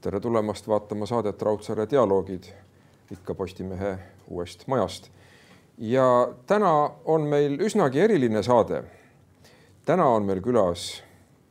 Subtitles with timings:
[0.00, 2.44] tere tulemast vaatama saadet Raudsaare dialoogid
[3.10, 3.96] ikka Postimehe
[4.30, 5.10] uuest majast.
[5.78, 8.82] ja täna on meil üsnagi eriline saade.
[9.84, 11.02] täna on meil külas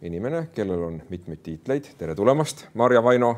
[0.01, 1.85] inimene, kellel on mitmeid tiitleid.
[1.97, 3.37] tere tulemast, Marja Vaino.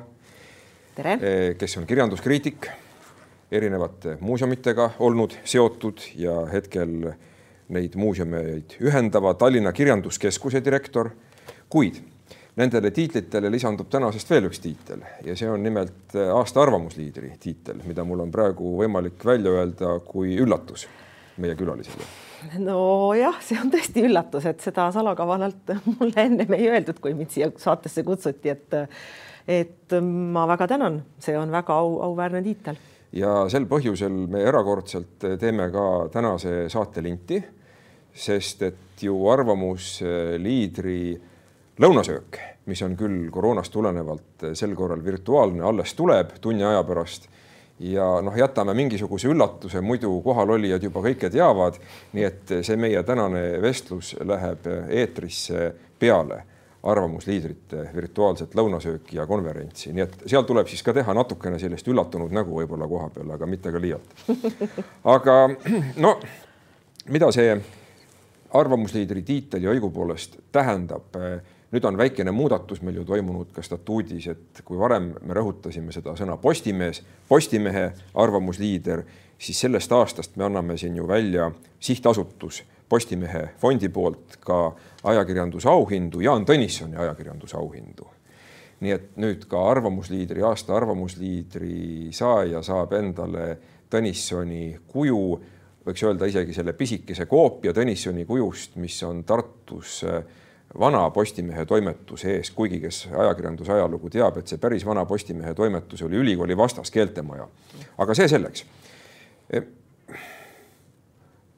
[0.95, 1.18] tere.
[1.57, 2.68] kes on kirjanduskriitik,
[3.52, 7.14] erinevate muuseumitega olnud seotud ja hetkel
[7.70, 11.10] neid muuseumeid ühendava Tallinna Kirjanduskeskuse direktor,
[11.70, 11.98] kuid
[12.59, 17.80] Nendele tiitlitele lisandub tänasest veel üks tiitel ja see on nimelt äh, aasta arvamusliidri tiitel,
[17.88, 20.88] mida mul on praegu võimalik välja öelda kui üllatus
[21.40, 22.04] meie külalisele.
[22.59, 27.52] nojah, see on tõesti üllatus, et seda salakavalalt mulle ennem ei öeldud, kui mind siia
[27.55, 28.80] saatesse kutsuti, et
[29.49, 32.76] et ma väga tänan, see on väga au, auväärne tiitel.
[33.16, 37.40] ja sel põhjusel me erakordselt teeme ka tänase saate linti,
[38.13, 41.02] sest et ju arvamusliidri
[41.80, 47.30] lõunasöök, mis on küll koroonast tulenevalt sel korral virtuaalne, alles tuleb tunni aja pärast
[47.80, 51.80] ja noh, jätame mingisuguse üllatuse, muidu kohalolijad juba kõike teavad.
[52.13, 56.44] nii et see meie tänane vestlus läheb eetrisse peale
[56.84, 62.32] arvamusliidrite virtuaalset lõunasööki ja konverentsi, nii et seal tuleb siis ka teha natukene sellist üllatunud
[62.32, 64.16] nägu võib-olla koha peal, aga mitte ka liialt.
[65.16, 65.36] aga
[66.06, 66.16] no
[67.12, 67.56] mida see
[68.56, 71.16] arvamusliidri tiitel ja õigupoolest tähendab
[71.72, 76.16] nüüd on väikene muudatus meil ju toimunud ka statuudis, et kui varem me rõhutasime seda
[76.17, 79.03] sõna Postimees, Postimehe arvamusliider,
[79.38, 86.45] siis sellest aastast me anname siin ju välja sihtasutus Postimehe fondi poolt ka ajakirjandusauhindu, Jaan
[86.45, 88.07] Tõnissoni ajakirjandusauhindu.
[88.79, 93.57] nii et nüüd ka arvamusliidri, aasta arvamusliidri saaja saab endale
[93.91, 95.40] Tõnissoni kuju,
[95.85, 100.23] võiks öelda isegi selle pisikese koopia Tõnissoni kujust, mis on Tartus äh,
[100.79, 106.02] vana Postimehe toimetuse ees, kuigi kes ajakirjanduse ajalugu teab, et see päris vana Postimehe toimetus
[106.06, 107.47] oli ülikooli vastas keeltemaja.
[107.97, 108.66] aga see selleks.
[109.53, 109.62] E,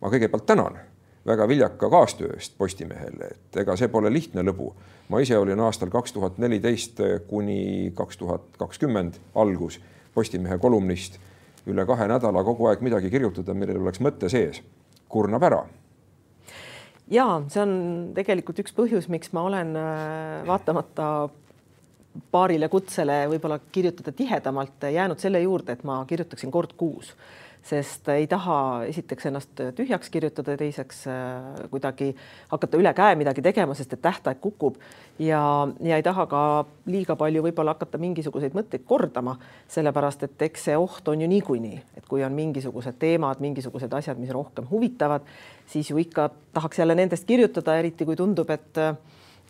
[0.02, 0.80] ma kõigepealt tänan
[1.28, 4.74] väga viljaka kaastöö eest Postimehele, et ega see pole lihtne lõbu.
[5.10, 9.80] ma ise olin aastal kaks tuhat neliteist kuni kaks tuhat kakskümmend algus
[10.14, 11.20] Postimehe kolumnist
[11.68, 14.64] üle kahe nädala kogu aeg midagi kirjutada, millel oleks mõte sees,
[15.10, 15.66] kurnab ära
[17.12, 17.76] ja see on
[18.16, 21.12] tegelikult üks põhjus, miks ma olen äh, vaatamata
[22.32, 27.14] paarile kutsele võib-olla kirjutada tihedamalt jäänud selle juurde, et ma kirjutaksin kord kuus,
[27.62, 32.10] sest ei taha esiteks ennast tühjaks kirjutada, teiseks äh, kuidagi
[32.50, 34.80] hakata üle käe midagi tegema, sest et tähtaeg kukub.
[35.22, 35.42] Ja,
[35.86, 36.42] ja ei taha ka
[36.90, 39.38] liiga palju võib-olla hakata mingisuguseid mõtteid kordama,
[39.70, 44.20] sellepärast et eks see oht on ju niikuinii, et kui on mingisugused teemad, mingisugused asjad,
[44.22, 45.28] mis rohkem huvitavad
[45.72, 48.80] siis ju ikka tahaks jälle nendest kirjutada, eriti kui tundub, et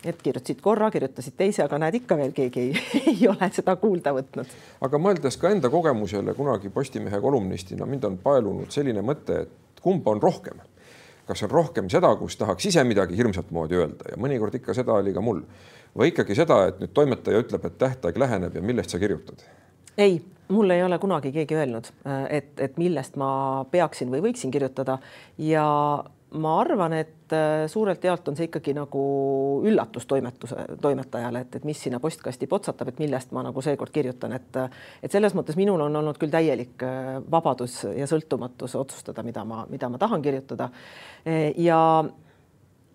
[0.06, 4.14] et kirjutasid korra, kirjutasid teise, aga näed, ikka veel keegi ei, ei ole seda kuulda
[4.18, 4.58] võtnud.
[4.88, 10.08] aga mõeldes ka enda kogemusele kunagi Postimehe kolumnistina, mind on paelunud selline mõte, et kumb
[10.08, 10.62] on rohkem.
[11.26, 14.98] kas on rohkem seda, kus tahaks ise midagi hirmsat moodi öelda ja mõnikord ikka seda
[15.00, 15.44] oli ka mul
[15.98, 19.44] või ikkagi seda, et nüüd toimetaja ütleb, et tähtaeg läheneb ja millest sa kirjutad?
[19.98, 21.92] ei, mul ei ole kunagi keegi öelnud,
[22.30, 24.98] et, et millest ma peaksin või võiksin kirjutada
[25.38, 25.66] ja
[26.32, 29.02] ma arvan, et äh, suurelt jaolt on see ikkagi nagu
[29.68, 34.38] üllatus toimetuse, toimetajale, et, et mis sinna postkasti potsatab, et millest ma nagu seekord kirjutan,
[34.38, 34.60] et
[35.04, 39.66] et selles mõttes minul on olnud küll täielik äh, vabadus ja sõltumatus otsustada, mida ma,
[39.70, 40.70] mida ma tahan kirjutada.
[41.58, 41.82] ja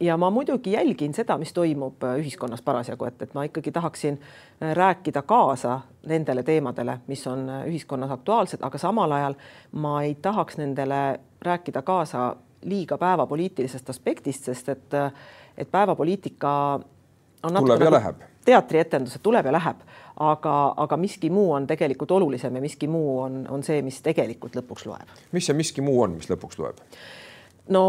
[0.01, 4.21] ja ma muidugi jälgin seda, mis toimub äh, ühiskonnas parasjagu, et, et ma ikkagi tahaksin
[4.61, 9.37] rääkida kaasa nendele teemadele, mis on ühiskonnas aktuaalsed, aga samal ajal
[9.73, 14.97] ma ei tahaks nendele rääkida kaasa liiga päevapoliitilisest aspektist, sest et,
[15.59, 16.51] et päevapoliitika
[17.43, 18.25] on tuleb ja nagu läheb.
[18.45, 19.85] teatrietendused tuleb ja läheb,
[20.23, 24.57] aga, aga miski muu on tegelikult olulisem ja miski muu on, on see, mis tegelikult
[24.59, 25.15] lõpuks loeb.
[25.33, 26.83] mis see miski muu on, mis lõpuks loeb?
[27.73, 27.83] No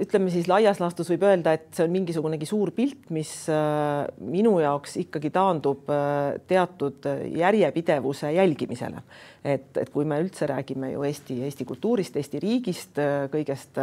[0.00, 4.56] ütleme siis laias laastus võib öelda, et see on mingisugunegi suur pilt, mis äh, minu
[4.60, 9.02] jaoks ikkagi taandub äh, teatud järjepidevuse jälgimisele.
[9.44, 13.80] et, et kui me üldse räägime ju Eesti, Eesti kultuurist, Eesti riigist, äh, kõigest,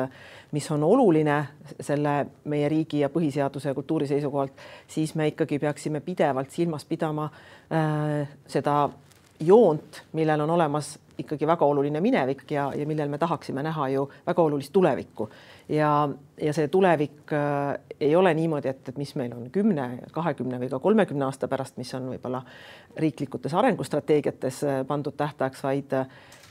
[0.51, 1.39] mis on oluline
[1.79, 4.53] selle meie riigi ja põhiseaduse ja kultuuri seisukohalt,
[4.87, 7.31] siis me ikkagi peaksime pidevalt silmas pidama
[7.71, 8.85] äh, seda
[9.39, 14.05] joont, millel on olemas ikkagi väga oluline minevik ja, ja millel me tahaksime näha ju
[14.27, 15.29] väga olulist tulevikku.
[15.69, 16.09] ja,
[16.41, 20.69] ja see tulevik äh, ei ole niimoodi, et, et mis meil on kümne, kahekümne või
[20.69, 22.43] ka kolmekümne aasta pärast, mis on võib-olla
[22.97, 25.97] riiklikutes arengustrateegiates äh, pandud tähtajaks, vaid,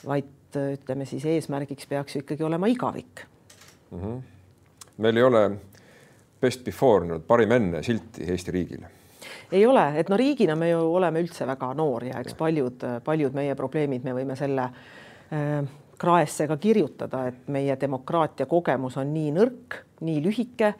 [0.06, 3.26] vaid äh, ütleme siis eesmärgiks peaks ju ikkagi olema igavik
[3.90, 4.02] mm.
[4.02, 4.20] -hmm.
[4.98, 5.50] meil ei ole
[6.40, 8.95] best before, parim enne silti Eesti riigile
[9.52, 13.34] ei ole, et no riigina me ju oleme üldse väga noor ja eks paljud, paljud
[13.34, 15.66] meie probleemid me võime selle äh,
[15.98, 20.72] kraesse ka kirjutada, et meie demokraatia kogemus on nii nõrk, nii lühike.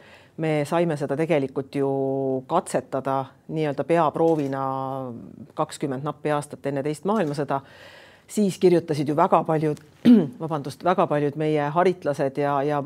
[0.42, 1.90] Me saime seda tegelikult ju
[2.48, 4.64] katsetada nii-öelda peaproovina
[5.56, 7.60] kakskümmend nappi aastat enne teist maailmasõda.
[8.26, 9.80] siis kirjutasid ju väga paljud,
[10.42, 12.82] vabandust, väga paljud meie haritlased ja, ja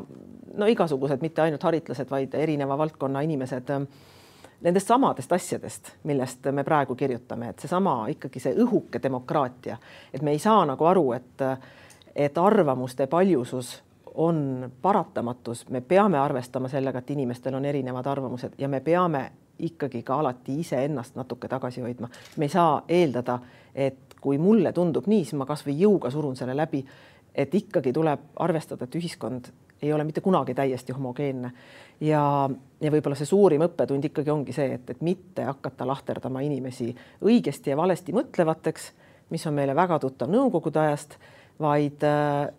[0.57, 3.71] no igasugused, mitte ainult haritlased, vaid erineva valdkonna inimesed
[4.61, 9.77] nendest samadest asjadest, millest me praegu kirjutame, et seesama ikkagi see õhuke demokraatia,
[10.13, 11.47] et me ei saa nagu aru, et
[12.15, 13.83] et arvamuste paljusus
[14.15, 20.03] on paratamatus, me peame arvestama sellega, et inimestel on erinevad arvamused ja me peame ikkagi
[20.03, 22.09] ka alati iseennast natuke tagasi hoidma.
[22.37, 23.39] me ei saa eeldada,
[23.75, 26.85] et kui mulle tundub nii, siis ma kasvõi jõuga surun selle läbi.
[27.35, 29.47] et ikkagi tuleb arvestada, et ühiskond
[29.81, 31.51] ei ole mitte kunagi täiesti homogeenne
[32.01, 32.49] ja,
[32.81, 36.91] ja võib-olla see suurim õppetund ikkagi ongi see, et, et mitte hakata lahterdama inimesi
[37.25, 38.91] õigesti ja valesti mõtlevateks,
[39.33, 41.17] mis on meile väga tuttav Nõukogude ajast,
[41.61, 42.49] vaid äh,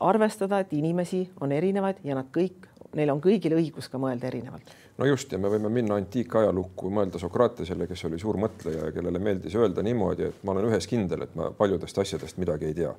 [0.00, 4.74] arvestada, et inimesi on erinevaid ja nad kõik, neil on kõigil õigus ka mõelda erinevalt.
[4.98, 9.18] no just ja me võime minna antiikajalukku, mõelda Sokratesele, kes oli suur mõtleja ja kellele
[9.22, 12.94] meeldis öelda niimoodi, et ma olen ühes kindel, et ma paljudest asjadest midagi ei tea.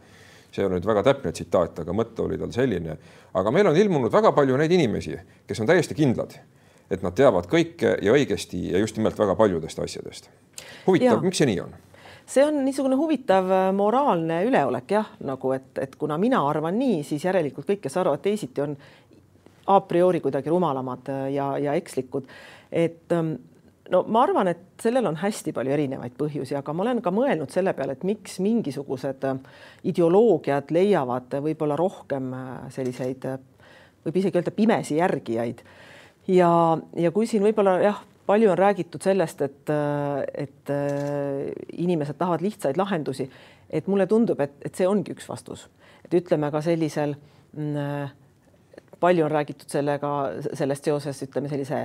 [0.52, 2.98] See on nüüd väga täpne tsitaat, aga mõte oli tal selline.
[3.34, 5.18] aga meil on ilmunud väga palju neid inimesi,
[5.48, 6.36] kes on täiesti kindlad,
[6.92, 10.30] et nad teavad kõike ja õigesti ja just nimelt väga paljudest asjadest.
[10.88, 11.76] huvitav, miks see nii on?
[12.32, 17.04] see on niisugune huvitav äh, moraalne üleolek jah, nagu et, et kuna mina arvan nii,
[17.04, 18.76] siis järelikult kõik, kes arvavad teisiti, on
[19.68, 22.28] a priori kuidagi rumalamad äh, ja, ja ekslikud.
[22.72, 23.34] et ähm,
[23.92, 27.52] no ma arvan, et sellel on hästi palju erinevaid põhjusi, aga ma olen ka mõelnud
[27.54, 29.42] selle peale, et miks mingisugused äh,
[29.92, 32.32] ideoloogiad leiavad võib-olla rohkem
[32.74, 33.28] selliseid,
[34.06, 35.66] võib isegi öelda pimesi järgijaid.
[36.32, 36.52] ja,
[36.98, 39.74] ja kui siin võib-olla jah, palju on räägitud sellest, et,
[40.46, 41.52] et äh,
[41.84, 43.28] inimesed tahavad lihtsaid lahendusi,
[43.70, 45.68] et mulle tundub, et, et see ongi üks vastus,
[46.06, 47.16] et ütleme ka sellisel
[47.58, 48.18] mm,
[49.02, 50.12] palju on räägitud sellega,
[50.54, 51.80] sellest seoses ütleme sellise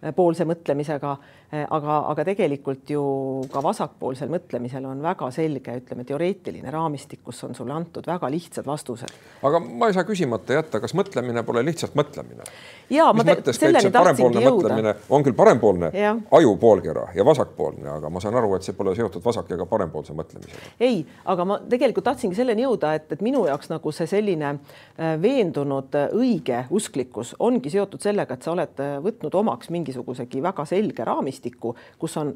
[0.00, 1.16] parempoolse mõtlemisega
[1.50, 3.02] aga, aga tegelikult ju
[3.50, 8.66] ka vasakpoolsel mõtlemisel on väga selge, ütleme, teoreetiline raamistik, kus on sulle antud väga lihtsad
[8.66, 9.10] vastused.
[9.42, 12.46] aga ma ei saa küsimata jätta, kas mõtlemine pole lihtsalt mõtlemine?
[12.90, 14.94] ja ma selleni tahtsingi jõuda.
[15.10, 16.14] on küll parempoolne ja.
[16.38, 20.14] aju poolkera ja vasakpoolne, aga ma saan aru, et see pole seotud vasak- ega parempoolse
[20.14, 20.74] mõtlemisega.
[20.80, 25.16] ei, aga ma tegelikult tahtsingi selleni jõuda, et, et minu jaoks nagu see selline äh,
[25.22, 30.64] veendunud äh, õige usklikkus ongi seotud sellega, et sa oled äh, võtnud omaks mingisugusegi väga
[30.68, 32.34] selge raamistiku raamistikku, kus on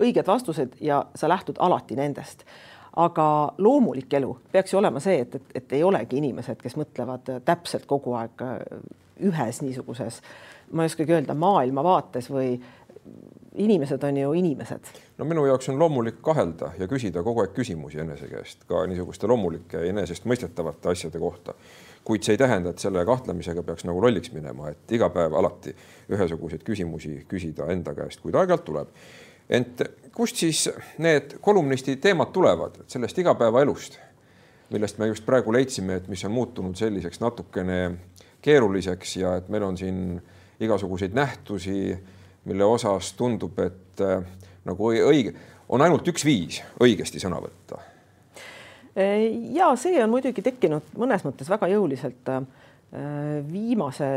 [0.00, 2.44] õiged vastused ja sa lähtud alati nendest.
[2.96, 7.28] aga loomulik elu peaks ju olema see, et, et, et ei olegi inimesed, kes mõtlevad
[7.44, 8.58] täpselt kogu aeg äh,
[9.20, 10.20] ühes niisuguses,
[10.72, 12.56] ma ei oskagi öelda, maailmavaates või
[13.54, 14.90] inimesed on ju inimesed.
[15.18, 19.26] no minu jaoks on loomulik kahelda ja küsida kogu aeg küsimusi enese käest ka niisuguste
[19.26, 21.54] loomulike enesestmõistetavate asjade kohta
[22.04, 25.74] kuid see ei tähenda, et selle kahtlemisega peaks nagu lolliks minema, et iga päev alati
[26.12, 28.94] ühesuguseid küsimusi küsida enda käest, kuid aeg-ajalt tuleb.
[29.50, 29.82] ent
[30.14, 30.68] kust siis
[30.98, 33.98] need kolumnisti teemad tulevad, sellest igapäevaelust,
[34.70, 37.80] millest me just praegu leidsime, et mis on muutunud selliseks natukene
[38.42, 40.20] keeruliseks ja et meil on siin
[40.60, 41.98] igasuguseid nähtusi,
[42.50, 44.26] mille osas tundub, et äh,
[44.66, 45.34] nagu õige,
[45.70, 47.80] on ainult üks viis õigesti sõna võtta.
[49.54, 52.42] Ja see on muidugi tekkinud mõnes mõttes väga jõuliselt äh,
[53.46, 54.08] viimase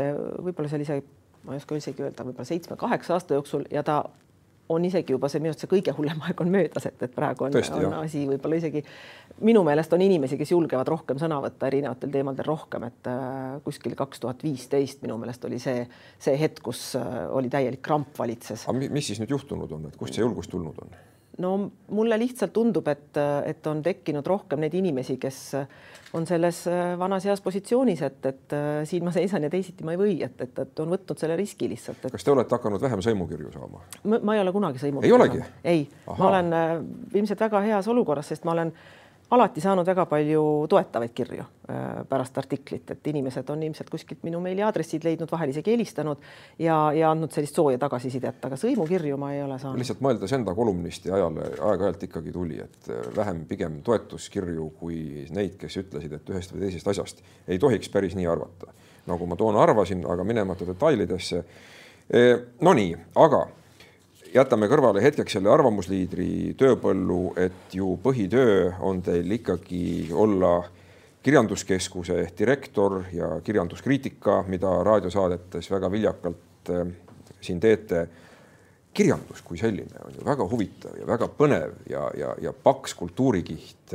[0.42, 0.98] võib-olla sellise,
[1.46, 4.02] ma ei oska isegi öelda, võib-olla seitsme-kaheksa aasta jooksul ja ta
[4.68, 7.48] on isegi juba see minu arust see kõige hullem aeg on möödas, et, et praegu
[7.48, 8.84] on, on asi võib-olla isegi
[9.44, 13.96] minu meelest on inimesi, kes julgevad rohkem sõna võtta erinevatel teemadel rohkem, et äh, kuskil
[13.98, 15.84] kaks tuhat viisteist minu meelest oli see,
[16.22, 18.68] see hetk, kus äh, oli täielik kramp valitses.
[18.70, 20.96] aga mis siis nüüd juhtunud on, et kust see julgus tulnud on?
[21.38, 25.38] No mulle lihtsalt tundub, et, et on tekkinud rohkem neid inimesi, kes
[26.14, 26.60] on selles
[26.98, 30.58] vanas heas positsioonis, et, et siin ma seisan ja teisiti ma ei või, et, et,
[30.62, 32.14] et on võtnud selle riski lihtsalt et....
[32.14, 33.82] kas te olete hakanud vähem sõimukirju saama?
[34.14, 35.10] ma ei ole kunagi sõimukirju.
[35.10, 35.42] ei olegi?
[35.64, 36.76] ei, ma olen äh,
[37.18, 42.02] ilmselt väga heas olukorras, sest ma olen äh, alati saanud väga palju toetavaid kirju äh,
[42.08, 46.20] pärast artiklit, et inimesed on ilmselt kuskilt minu meiliaadressid leidnud, vahel isegi helistanud
[46.58, 49.80] ja, ja andnud sellist sooja tagasisidet, aga sõimukirju ma ei ole saanud.
[49.80, 55.58] lihtsalt mõeldes enda kolumnisti ajale aeg-ajalt ikkagi tuli, et äh, vähem pigem toetuskirju kui neid,
[55.60, 58.72] kes ütlesid, et ühest või teisest asjast ei tohiks päris nii arvata,
[59.10, 61.44] nagu ma toona arvasin, aga minemata detailidesse.
[62.60, 63.46] Nonii, aga
[64.34, 70.56] jätame kõrvale hetkeks selle arvamusliidri tööpõllu, et ju põhitöö on teil ikkagi olla
[71.24, 76.86] kirjanduskeskuse ehk direktor ja kirjanduskriitika, mida raadiosaadetes väga viljakalt äh,
[77.40, 78.08] siin teete.
[78.94, 83.94] kirjandus kui selline on ju väga huvitav ja väga põnev ja, ja, ja paks kultuurikiht,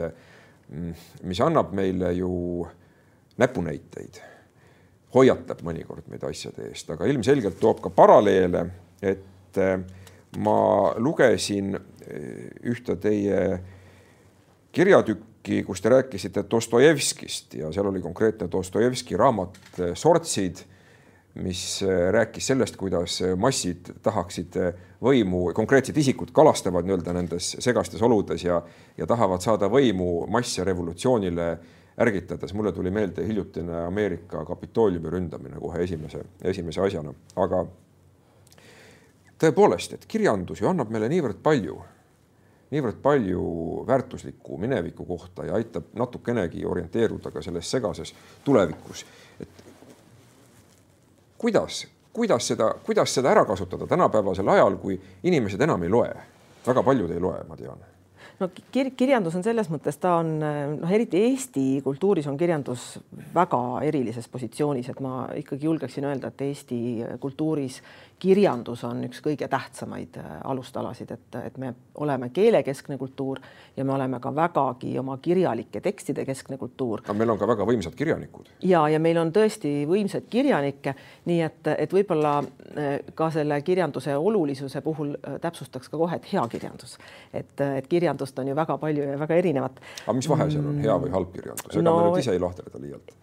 [0.70, 0.90] mm,
[1.24, 2.68] mis annab meile ju
[3.40, 4.20] näpunäiteid,
[5.14, 8.66] hoiatab mõnikord meid asjade eest, aga ilmselgelt toob ka paralleele,
[9.02, 9.80] et eh,
[10.38, 13.60] ma lugesin eh, ühte teie
[14.72, 20.66] kirjatükki, kus te rääkisite Dostojevskist ja seal oli konkreetne Dostojevski raamat eh, Sortsid
[21.40, 24.56] mis äh, rääkis sellest, kuidas massid tahaksid
[25.02, 28.58] võimu, konkreetsed isikud kalastavad nii-öelda nendes segastes oludes ja,
[28.98, 31.52] ja tahavad saada võimu masse revolutsioonile
[32.00, 32.54] ärgitades.
[32.54, 37.66] mulle tuli meelde hiljutine Ameerika Kapitooliumi ründamine kohe esimese, esimese asjana, aga
[39.40, 41.78] tõepoolest, et kirjandus ju annab meile niivõrd palju,
[42.72, 43.44] niivõrd palju
[43.88, 48.14] väärtuslikku mineviku kohta ja aitab natukenegi orienteeruda ka selles segases
[48.46, 49.06] tulevikus.
[49.42, 49.64] et
[51.38, 56.12] kuidas, kuidas seda, kuidas seda ära kasutada tänapäevasel ajal, kui inimesed enam ei loe?
[56.68, 57.80] väga paljud ei loe, ma tean
[58.40, 62.86] no kir kirjandus on selles mõttes, ta on noh, eriti Eesti kultuuris on kirjandus
[63.36, 66.80] väga erilises positsioonis, et ma ikkagi julgeksin öelda, et Eesti
[67.20, 67.82] kultuuris
[68.20, 71.72] kirjandus on üks kõige tähtsamaid äh, alustalasid, et, et me
[72.04, 73.40] oleme keelekeskne kultuur
[73.78, 77.04] ja me oleme ka vägagi oma kirjalike tekstide keskne kultuur.
[77.06, 78.52] aga meil on ka väga võimsad kirjanikud.
[78.64, 80.96] ja, ja meil on tõesti võimsaid kirjanikke,
[81.32, 86.32] nii et, et võib-olla äh, ka selle kirjanduse olulisuse puhul äh, täpsustaks ka kohe, et
[86.34, 86.98] hea kirjandus,
[87.34, 89.80] et, et kirjandust on ju väga palju ja väga erinevat.
[90.06, 92.44] aga mis vahe seal on, hea või halb kirjandus, ega no, me nüüd ise ei
[92.44, 93.16] lahterda liialt?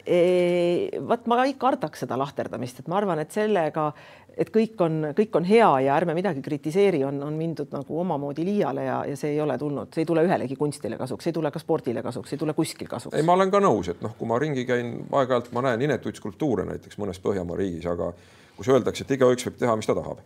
[1.07, 3.91] vot ma ei kardaks seda lahterdamist, et ma arvan, et sellega
[4.37, 8.45] et kõik on, kõik on hea ja ärme midagi kritiseeri, on, on mindud nagu omamoodi
[8.45, 11.51] liiale ja, ja see ei ole tulnud, see ei tule ühelegi kunstile kasuks, ei tule
[11.55, 13.17] ka spordile kasuks, ei tule kuskil kasuks.
[13.17, 16.21] ei, ma olen ka nõus, et noh, kui ma ringi käin, aeg-ajalt ma näen inetuid
[16.21, 18.13] skulptuure näiteks mõnes Põhjamaa riigis, aga
[18.59, 20.21] kus öeldakse, et igaüks võib teha, mis ta tahab.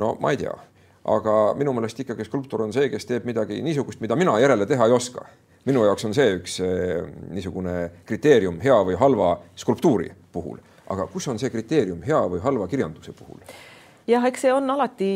[0.00, 0.56] no ma ei tea,
[1.12, 4.88] aga minu meelest ikkagi skulptor on see, kes teeb midagi niisugust, mida mina järele teha
[4.88, 5.28] ei oska.
[5.68, 10.58] minu jaoks on see üks eh, niisugune kriteerium hea või halva skulptuuri puhul
[10.92, 13.44] aga kus on see kriteerium hea või halva kirjanduse puhul?
[14.08, 15.10] jah, eks see on alati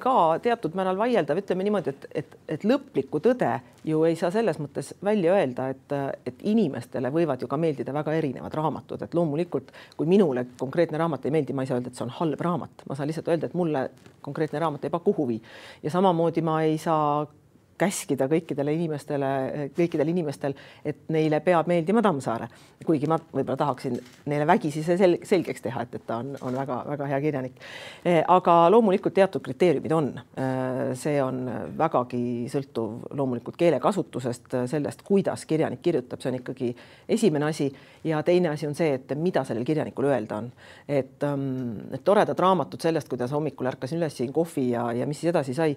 [0.00, 3.50] ka teatud määral vaieldav, ütleme niimoodi, et, et, et lõplikku tõde
[3.84, 5.94] ju ei saa selles mõttes välja öelda, et,
[6.28, 11.28] et inimestele võivad ju ka meeldida väga erinevad raamatud, et loomulikult, kui minule konkreetne raamat
[11.28, 13.50] ei meeldi, ma ei saa öelda, et see on halb raamat, ma saan lihtsalt öelda,
[13.50, 13.84] et mulle
[14.24, 15.38] konkreetne raamat ei paku huvi.
[15.82, 17.26] Ja samamoodi ma ei saa
[17.82, 19.30] käskida kõikidele inimestele,
[19.76, 22.48] kõikidel inimestel, et neile peab meeldima Tammsaare,
[22.86, 23.98] kuigi ma võib-olla tahaksin
[24.30, 27.62] neile vägisi see sel selgeks teha, et, et ta on, on väga-väga hea kirjanik.
[28.04, 30.10] Eh, aga loomulikult teatud kriteeriumid on.
[30.18, 31.44] Eh, see on
[31.78, 32.22] vägagi
[32.52, 36.70] sõltuv loomulikult keelekasutusest, sellest, kuidas kirjanik kirjutab, see on ikkagi
[37.16, 37.70] esimene asi
[38.04, 40.52] ja teine asi on see, et mida sellel kirjanikul öelda on.
[40.88, 45.20] et, ähm, et toredad raamatud sellest, kuidas hommikul ärkasin üles, jõin kohvi ja, ja mis
[45.20, 45.76] siis edasi sai,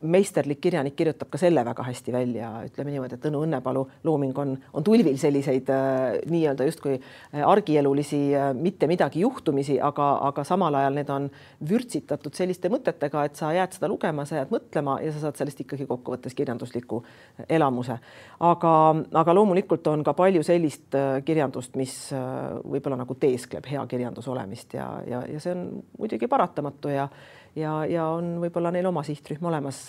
[0.00, 4.52] meisterlik kirjanik kirjutab ka selle väga hästi välja, ütleme niimoodi, et Tõnu Õnnepalu looming on,
[4.76, 10.74] on tulvil selliseid äh, nii-öelda justkui äh, argielulisi äh, mitte midagi juhtumisi, aga, aga samal
[10.76, 11.30] ajal need on
[11.68, 15.64] vürtsitatud selliste mõtetega, et sa jääd seda lugema, sa jääd mõtlema ja sa saad sellest
[15.64, 17.98] ikkagi kokkuvõttes kirjandusliku äh, elamuse.
[18.40, 18.74] aga,
[19.22, 22.20] aga loomulikult on ka palju sellist äh, kirjandust, mis äh,
[22.64, 25.66] võib-olla nagu teeskleb hea kirjandus olemist ja, ja, ja see on
[25.98, 27.08] muidugi paratamatu ja
[27.56, 29.80] ja, ja on võib-olla neil oma sihtrühm olemas.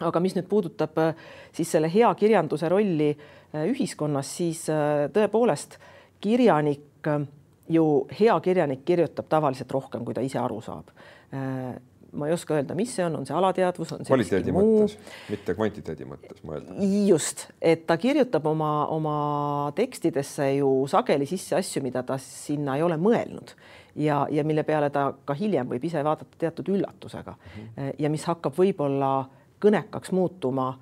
[0.00, 1.14] aga mis nüüd puudutab äh,
[1.54, 5.78] siis selle hea kirjanduse rolli äh, ühiskonnas, siis äh, tõepoolest
[6.24, 6.90] kirjanik
[7.68, 7.84] ju
[8.18, 10.92] hea kirjanik kirjutab tavaliselt rohkem, kui ta ise aru saab
[12.14, 14.94] ma ei oska öelda, mis see on, on see alateadvus, on see kvaliteedi mõttes,
[15.32, 16.82] mitte kvantiteedi mõttes, ma eeldan.
[17.08, 19.16] just, et ta kirjutab oma, oma
[19.76, 23.56] tekstidesse ju sageli sisse asju, mida ta sinna ei ole mõelnud
[23.96, 27.32] ja, ja mille peale ta ka hiljem võib ise vaadata teatud üllatusega.
[27.32, 27.94] Mm -hmm.
[27.98, 29.28] ja mis hakkab võib-olla
[29.60, 30.78] kõnekaks muutuma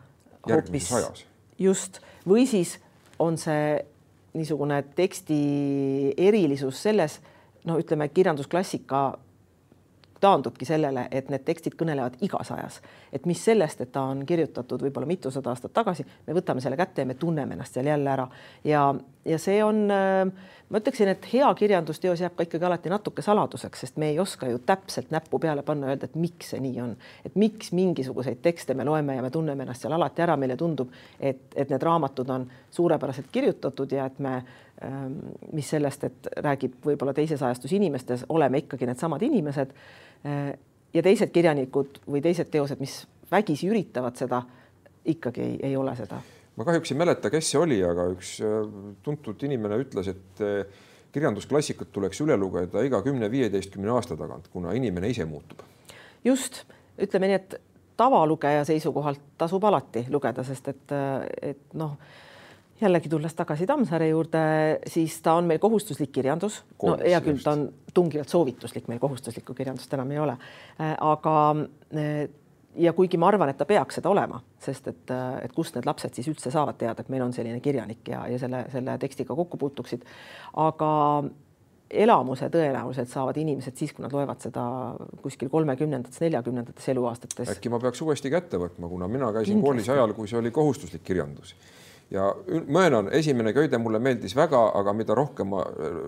[0.49, 0.91] hoopis
[1.59, 2.79] just või siis
[3.19, 3.85] on see
[4.35, 5.39] niisugune teksti
[6.17, 7.21] erilisus selles,
[7.65, 9.19] no ütleme, kirjandusklassika
[10.23, 12.79] taandubki sellele, et need tekstid kõnelevad igas ajas,
[13.13, 17.03] et mis sellest, et ta on kirjutatud võib-olla mitusada aastat tagasi, me võtame selle kätte
[17.03, 18.29] ja me tunneme ennast seal jälle ära.
[18.65, 18.85] Ja,
[19.25, 20.33] ja see on äh,
[20.73, 24.49] ma ütleksin, et hea kirjandusteos jääb ka ikkagi alati natuke saladuseks, sest me ei oska
[24.49, 26.95] ju täpselt näppu peale panna, öelda, et miks see nii on,
[27.29, 30.93] et miks mingisuguseid tekste me loeme ja me tunneme ennast seal alati ära, meile tundub,
[31.21, 34.35] et, et need raamatud on suurepäraselt kirjutatud ja et me,
[34.87, 35.19] ähm,
[35.53, 39.77] mis sellest, et räägib võib-olla teises ajastus inimestes, oleme ikkagi needsamad inimesed.
[40.25, 40.53] Äh,
[40.95, 44.41] ja teised kirjanikud või teised teosed, mis vägisi üritavad seda,
[45.05, 46.21] ikkagi ei, ei ole seda
[46.57, 48.57] ma kahjuks ei mäleta, kes see oli, aga üks äh,
[49.05, 55.13] tuntud inimene ütles, et äh, kirjandusklassikat tuleks üle lugeda iga kümne-viieteistkümne aasta tagant, kuna inimene
[55.13, 55.65] ise muutub.
[56.25, 56.65] just,
[57.01, 57.57] ütleme nii, et
[58.01, 60.95] tavalugeja seisukohalt tasub alati lugeda, sest et,
[61.43, 61.97] et noh,
[62.83, 64.43] jällegi tulles tagasi Tammsaare juurde,
[64.91, 66.63] siis ta on meil kohustuslik kirjandus.
[66.83, 70.37] no hea küll, ta on tungivalt soovituslik, meil kohustuslikku kirjandust enam ei ole.
[70.99, 71.35] aga
[72.77, 75.13] ja kuigi ma arvan, et ta peaks seda olema, sest et,
[75.45, 78.39] et kust need lapsed siis üldse saavad teada, et meil on selline kirjanik ja, ja
[78.41, 80.05] selle, selle tekstiga kokku puutuksid.
[80.63, 80.91] aga
[81.93, 84.65] elamuse tõenäoliselt saavad inimesed siis, kui nad loevad seda
[85.23, 87.53] kuskil kolmekümnendates, neljakümnendates eluaastates.
[87.57, 89.69] äkki ma peaks uuesti kätte võtma, kuna mina käisin Kindlasti.
[89.69, 91.55] koolis ajal, kui see oli kohustuslik kirjandus
[92.13, 92.35] ja
[92.69, 95.63] möönan, esimene köide mulle meeldis väga, aga mida rohkem ma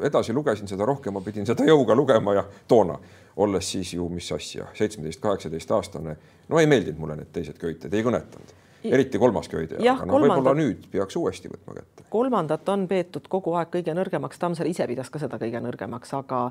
[0.04, 2.98] edasi lugesin, seda rohkem ma pidin seda jõuga lugema ja toona
[3.36, 6.16] olles siis ju mis asja, seitsmeteist, kaheksateist aastane,
[6.48, 8.52] no ei meeldinud mulle need teised köited, ei kõnetanud
[8.84, 12.04] eriti kolmas köide, aga no võib-olla nüüd peaks uuesti võtma kätte.
[12.12, 16.42] kolmandat on peetud kogu aeg kõige nõrgemaks, Tammsaar ise pidas ka seda kõige nõrgemaks, aga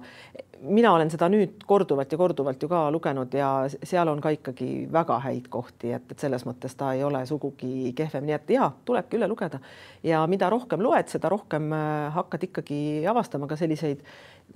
[0.63, 3.51] mina olen seda nüüd korduvalt ja korduvalt ju ka lugenud ja
[3.83, 7.93] seal on ka ikkagi väga häid kohti, et, et selles mõttes ta ei ole sugugi
[7.97, 9.61] kehvem, nii et ja tulebki üle lugeda
[10.03, 14.05] ja mida rohkem loed, seda rohkem äh, hakkad ikkagi avastama ka selliseid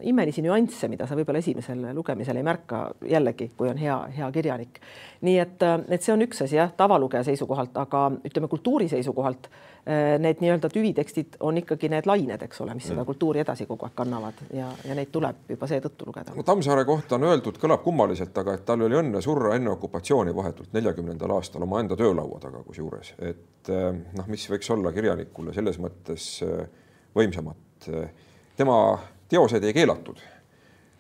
[0.01, 4.79] imelisi nüansse, mida sa võib-olla esimesel lugemisel ei märka jällegi, kui on hea, hea kirjanik.
[5.25, 10.20] nii et, et see on üks asi jah, tavalugeja seisukohalt, aga ütleme kultuuri seisukohalt eh,
[10.22, 13.08] need nii-öelda tüvitekstid on ikkagi need lained, eks ole, mis seda mm.
[13.10, 16.38] kultuuri edasi kogu aeg kannavad ja, ja neid tuleb juba seetõttu lugeda.
[16.38, 20.36] no Tammsaare kohta on öeldud, kõlab kummaliselt, aga et tal oli õnne surra enne okupatsiooni
[20.38, 25.82] vahetult neljakümnendal aastal omaenda töölaua taga kusjuures, et eh, noh, mis võiks olla kirjanikule selles
[25.82, 26.32] mõttes
[27.17, 27.89] võimsamat.
[28.58, 28.75] tema
[29.29, 30.17] teosed ei keelatud.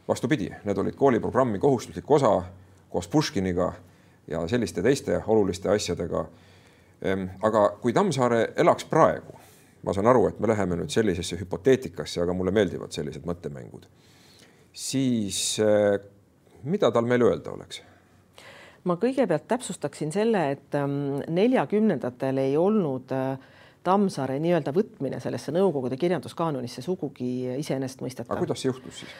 [0.07, 2.43] vastupidi, need olid kooliprogrammi kohustuslik osa
[2.89, 3.73] koos Puškiniga
[4.27, 6.25] ja selliste teiste oluliste asjadega.
[7.01, 9.35] Ehm, aga kui Tammsaare elaks praegu,
[9.83, 13.85] ma saan aru, et me läheme nüüd sellisesse hüpoteetikasse, aga mulle meeldivad sellised mõttemängud,
[14.73, 15.99] siis eh,
[16.63, 17.83] mida tal meil öelda oleks?
[18.87, 23.35] ma kõigepealt täpsustaksin selle, et ehm, neljakümnendatel ei olnud äh,
[23.87, 28.35] Tammsaare nii-öelda võtmine sellesse Nõukogude kirjanduskaanonisse sugugi iseenesestmõistetav.
[28.35, 29.17] aga kuidas see juhtus siis?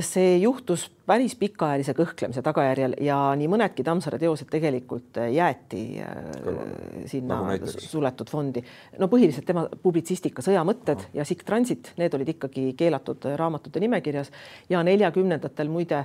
[0.00, 6.74] see juhtus päris pikaajalise kõhklemise tagajärjel ja nii mõnedki Tammsaare teosed tegelikult jäeti äh, Kõrval.
[7.10, 8.62] sinna nagu suletud fondi.
[8.98, 11.12] no põhiliselt tema publitsistika Sõjamõtted no.
[11.18, 14.32] ja Sikk Transit, need olid ikkagi keelatud raamatute nimekirjas
[14.70, 16.04] ja neljakümnendatel muide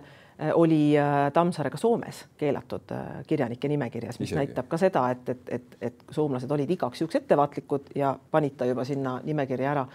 [0.54, 4.38] oli äh, Tammsaare ka Soomes keelatud äh, kirjanike nimekirjas, mis Isegi.
[4.38, 8.67] näitab ka seda, et, et, et, et soomlased olid igaks juhuks ettevaatlikud ja panid ta
[8.69, 9.86] juba sinna nimekirja ära.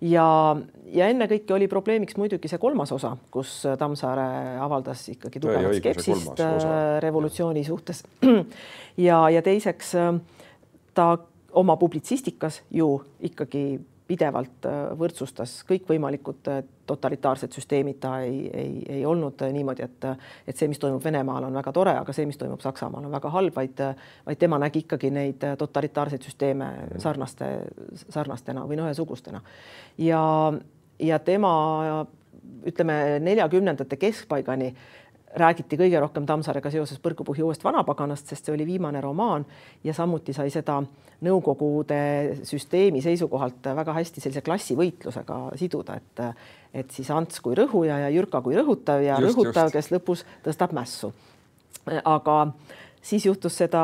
[0.00, 0.26] ja,
[0.96, 6.40] ja ennekõike oli probleemiks muidugi see kolmas osa, kus Tammsaare avaldas ikkagi tugevat skepsist
[7.04, 8.04] revolutsiooni suhtes.
[9.08, 9.92] ja, ja teiseks
[10.94, 11.08] ta
[11.52, 19.04] oma publitsistikas ju ikkagi pidevalt äh, võrdsustas kõikvõimalikud äh, totalitaarsed süsteemid, ta ei, ei, ei
[19.06, 20.06] olnud äh, niimoodi, et,
[20.48, 23.32] et see, mis toimub Venemaal, on väga tore, aga see, mis toimub Saksamaal, on väga
[23.32, 23.84] halb, vaid,
[24.26, 27.52] vaid tema nägi ikkagi neid totalitaarseid süsteeme sarnaste,
[28.08, 29.42] sarnastena või noh, ühesugustena.
[29.98, 30.24] ja,
[30.98, 31.54] ja tema
[32.66, 34.72] ütleme neljakümnendate keskpaigani
[35.36, 39.46] räägiti kõige rohkem Tammsaarega seoses Põrgupuhhi uuest vanapaganast, sest see oli viimane romaan
[39.84, 40.82] ja samuti sai seda
[41.22, 41.96] Nõukogude
[42.42, 46.22] süsteemi seisukohalt väga hästi sellise klassivõitlusega siduda, et
[46.74, 50.72] et siis Ants kui rõhuja ja Jürka kui rõhutav ja just, rõhutav, kes lõpus tõstab
[50.74, 51.12] mässu.
[52.04, 52.52] aga
[53.02, 53.82] siis juhtus seda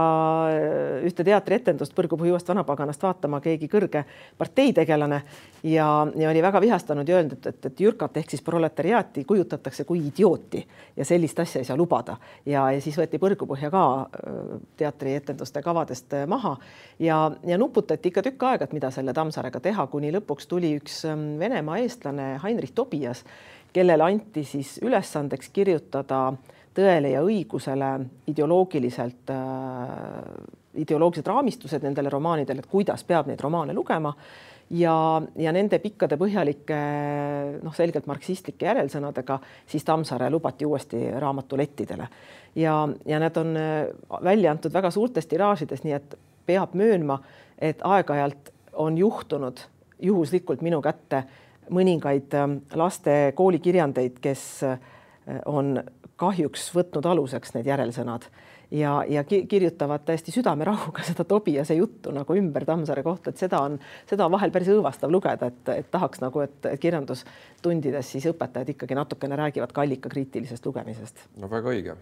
[0.48, 4.04] äh, ühte teatrietendust Põrgupuhu uuest vanapaganast vaatama keegi kõrge
[4.38, 5.20] parteitegelane
[5.66, 9.84] ja, ja oli väga vihastanud ja öelnud, et, et, et Jürkat ehk siis proletariaati kujutatakse
[9.88, 10.62] kui idiooti
[10.96, 12.16] ja sellist asja ei saa lubada.
[12.46, 16.56] ja, ja siis võeti Põrgupõhja ka äh, teatrietenduste kavadest äh, maha
[16.98, 21.02] ja, ja nuputati ikka tükk aega, et mida selle Tammsaarega teha, kuni lõpuks tuli üks
[21.10, 23.24] ähm, Venemaa eestlane Heinrich Tobias,
[23.72, 27.92] kellele anti siis ülesandeks kirjutada äh, tõele ja õigusele
[28.30, 29.40] ideoloogiliselt äh,,
[30.78, 34.12] ideoloogilised raamistused nendele romaanidele, et kuidas peab neid romaane lugema.
[34.70, 36.78] Ja, ja nende pikkade põhjalike
[37.64, 42.08] noh, selgelt marksistlike järelsõnadega siis Tammsaare lubati uuesti raamatulettidele.
[42.60, 42.74] Ja,
[43.08, 43.88] ja need on äh,
[44.24, 47.16] välja antud väga suurtes tiraažides, nii et peab möönma,
[47.58, 49.64] et aeg-ajalt on juhtunud
[50.04, 51.24] juhuslikult minu kätte
[51.72, 54.76] mõningaid äh, laste koolikirjandeid, kes äh,
[55.46, 55.82] on
[56.18, 58.26] kahjuks võtnud aluseks need järelsõnad
[58.70, 63.78] ja, ja kirjutavad täiesti südamerahuga seda Tobiase juttu nagu ümber Tammsaare kohta, et seda on,
[64.08, 68.98] seda on vahel päris õõvastav lugeda, et, et tahaks nagu, et kirjandustundides siis õpetajad ikkagi
[68.98, 71.26] natukene räägivad ka allikakriitilisest lugemisest.
[71.40, 71.96] no väga õige,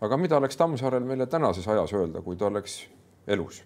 [0.00, 2.82] aga mida oleks Tammsaarel meile tänases ajas öelda, kui ta oleks
[3.26, 3.62] elus?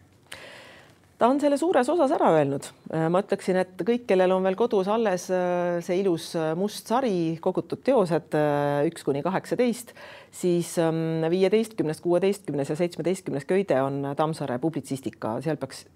[1.18, 2.66] Ta on selle suures osas ära öelnud.
[3.11, 7.38] ma ütleksin, et kõik, kellel on veel kodus alles äh, see ilus äh, must sari,
[7.42, 9.94] kogutud teosed äh, üks kuni kaheksateist,
[10.35, 15.87] siis ähm, viieteistkümnes, kuueteistkümnes ja seitsmeteistkümnes köide on Tammsaare publitsistika, seal peaks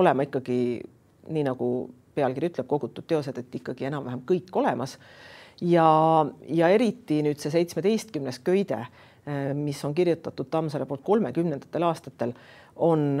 [0.00, 0.58] olema ikkagi
[1.34, 1.70] nii nagu
[2.16, 4.98] pealkiri ütleb, kogutud teosed, et ikkagi enam-vähem kõik olemas.
[5.60, 5.86] ja,
[6.48, 8.84] ja eriti nüüd see seitsmeteistkümnes köide,
[9.56, 12.34] mis on kirjutatud Tammsaare poolt kolmekümnendatel aastatel,
[12.76, 13.20] on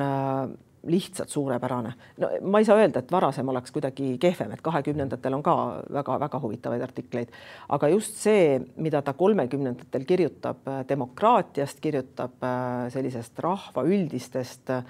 [0.86, 1.92] lihtsalt suurepärane.
[2.18, 5.56] no ma ei saa öelda, et varasem oleks kuidagi kehvem, et kahekümnendatel on ka
[5.92, 7.32] väga-väga huvitavaid artikleid,
[7.68, 14.84] aga just see, mida ta kolmekümnendatel kirjutab äh, demokraatiast, kirjutab äh, sellisest rahva üldistest äh,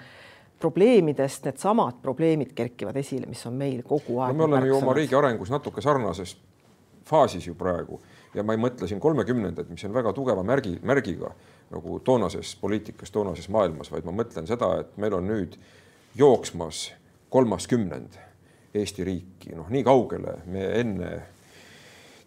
[0.59, 4.35] probleemidest, needsamad probleemid kerkivad esile, mis on meil kogu aeg.
[4.35, 6.37] no me oleme ju oma riigi arengus natuke sarnases
[7.05, 7.99] faasis ju praegu
[8.35, 11.31] ja ma ei mõtle siin kolmekümnendaid, mis on väga tugeva märgi, märgiga
[11.73, 15.57] nagu toonases poliitikas, toonases maailmas, vaid ma mõtlen seda, et meil on nüüd
[16.15, 16.91] jooksmas
[17.29, 18.19] kolmas kümnend
[18.75, 21.09] Eesti riiki, noh, nii kaugele me enne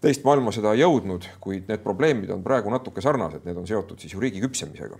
[0.00, 4.22] teist maailmasõda jõudnud, kuid need probleemid on praegu natuke sarnased, need on seotud siis ju
[4.22, 4.96] riigi küpsemisega.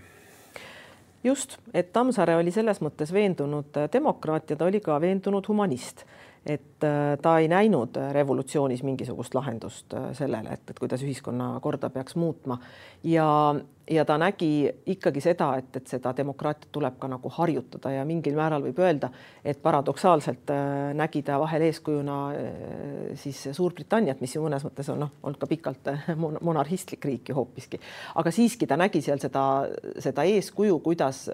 [1.24, 6.05] just, et Tammsaare oli selles mõttes veendunud demokraat ja ta oli ka veendunud humanist
[6.46, 12.16] et äh, ta ei näinud revolutsioonis mingisugust lahendust äh, sellele, et, et kuidas ühiskonnakorda peaks
[12.16, 12.59] muutma.
[13.05, 13.55] Ja,
[13.90, 18.37] ja ta nägi ikkagi seda, et, et seda demokraatiat tuleb ka nagu harjutada ja mingil
[18.38, 19.11] määral võib öelda,
[19.44, 22.18] et paradoksaalselt äh, nägi ta vahel eeskujuna
[23.18, 25.92] siis Suurbritanniat, mis ju mõnes mõttes on noh, olnud ka pikalt
[26.48, 27.81] monarhistlik riik ju hoopiski,
[28.20, 29.44] aga siiski ta nägi seal seda,
[29.98, 31.27] seda eeskuju, kuidas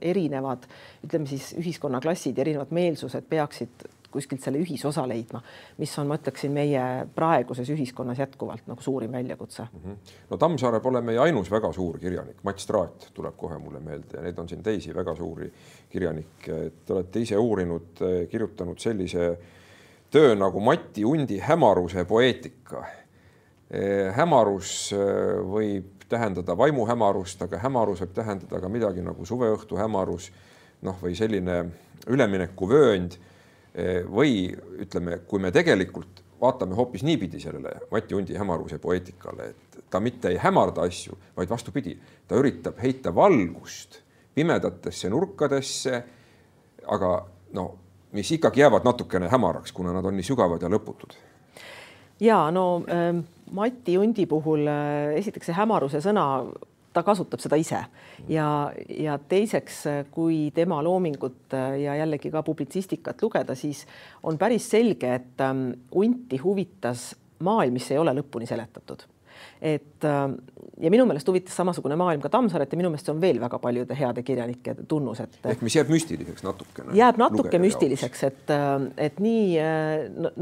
[0.00, 0.66] erinevad,
[1.06, 5.42] ütleme siis ühiskonnaklassid, erinevad meelsused peaksid kuskilt selle ühisosa leidma,
[5.82, 9.80] mis on, ma ütleksin, meie praeguses ühiskonnas jätkuvalt nagu suurim väljakutse mm.
[9.84, 10.14] -hmm.
[10.30, 14.22] no Tammsaare pole meie ainus väga suur kirjanik, Mats Traat tuleb kohe mulle meelde ja
[14.22, 15.50] neid on siin teisi väga suuri
[15.90, 19.34] kirjanikke, et te olete ise uurinud, kirjutanud sellise
[20.10, 22.84] töö nagu Mati Undi hämaruse poeetika.
[24.14, 24.92] hämarus
[25.50, 30.28] võib tähendada vaimuhämarust, aga hämarus võib tähendada ka midagi nagu suveõhtu hämarus,
[30.84, 31.64] noh, või selline
[32.06, 33.16] üleminekuvöönd
[33.74, 34.52] või
[34.84, 40.30] ütleme, kui me tegelikult vaatame hoopis niipidi sellele Mati Undi hämaruse poeetikale, et ta mitte
[40.30, 41.96] ei hämarda asju, vaid vastupidi,
[42.28, 44.00] ta üritab heita valgust
[44.34, 46.02] pimedatesse nurkadesse,
[46.86, 47.12] aga
[47.54, 47.66] no
[48.14, 51.16] mis ikkagi jäävad natukene hämaraks, kuna nad on nii sügavad ja lõputud.
[52.20, 56.26] ja no äh, Mati Undi puhul äh, esiteks see hämaruse sõna
[56.94, 57.80] ta kasutab seda ise.
[58.30, 58.48] Ja,
[58.88, 59.82] ja teiseks,
[60.14, 63.84] kui tema loomingut ja jällegi ka publitsistikat lugeda, siis
[64.22, 67.12] on päris selge, et ähm, Unti huvitas
[67.44, 69.04] maailm, mis ei ole lõpuni seletatud
[69.64, 70.28] et äh,
[70.80, 73.58] ja minu meelest huvitas samasugune maailm ka Tammsaaret ja minu meelest see on veel väga
[73.62, 76.96] paljude heade kirjanike tunnus, et ehk mis jääb müstiliseks natukene.
[76.98, 78.74] jääb natuke müstiliseks, et, äh,
[79.06, 80.32] et nii äh, no,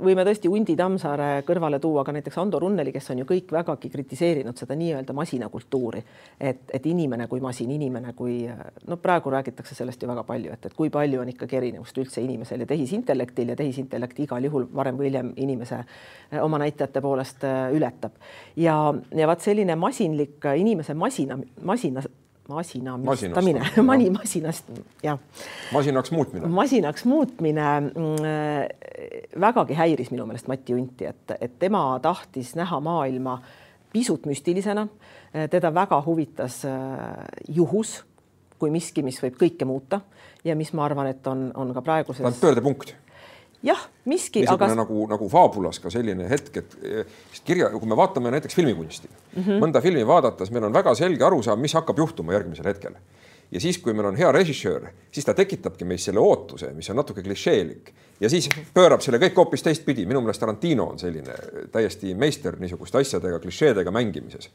[0.00, 3.90] võime tõesti Undi Tammsaare kõrvale tuua ka näiteks Ando Runneli, kes on ju kõik vägagi
[3.92, 6.02] kritiseerinud seda nii-öelda masinakultuuri,
[6.40, 8.40] et, et inimene kui masin, inimene kui
[8.86, 12.24] no praegu räägitakse sellest ju väga palju, et, et kui palju on ikkagi erinevust üldse
[12.24, 15.84] inimesel ja tehisintellektil ja tehisintellekt igal juhul varem või hiljem inimese
[16.42, 17.44] oma näitajate poolest
[17.76, 18.16] ületab
[18.56, 18.76] ja,
[19.14, 22.02] ja vaat selline masinlik inimese masina, masina
[22.48, 24.70] masinamistamine, mani masinast,
[25.02, 25.18] jah.
[25.72, 26.46] masinaks muutmine.
[26.46, 33.40] masinaks muutmine mm, vägagi häiris minu meelest Mati Unti, et, et tema tahtis näha maailma
[33.92, 34.88] pisut müstilisena.
[35.50, 36.72] teda väga huvitas äh,
[37.48, 38.04] juhus
[38.58, 40.00] kui miski, mis võib kõike muuta
[40.44, 42.22] ja mis ma arvan, et on, on ka praeguses.
[42.22, 42.94] ta on pöördepunkt
[43.62, 44.40] jah, miski.
[44.40, 44.80] niisugune aga...
[44.82, 49.42] nagu, nagu faabulas ka selline hetk, et eh, kirja, kui me vaatame näiteks filmikunsti mm,
[49.42, 49.60] -hmm.
[49.62, 52.94] mõnda filmi vaadates meil on väga selge arusaam, mis hakkab juhtuma järgmisel hetkel.
[53.50, 56.96] ja siis, kui meil on hea režissöör, siis ta tekitabki meis selle ootuse, mis on
[56.96, 60.06] natuke klišeelik ja siis pöörab selle kõik hoopis teistpidi.
[60.06, 61.34] minu meelest Tarantino on selline
[61.72, 64.50] täiesti meister niisuguste asjadega, klišeedega mängimises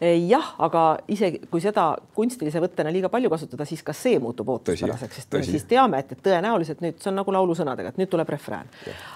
[0.00, 5.20] jah, aga isegi kui seda kunstilise võttena liiga palju kasutada, siis ka see muutub ootuspäraseks,
[5.20, 5.54] sest tõsi.
[5.54, 8.68] siis teame, et, et tõenäoliselt nüüd see on nagu laulusõnadega, et nüüd tuleb refrään.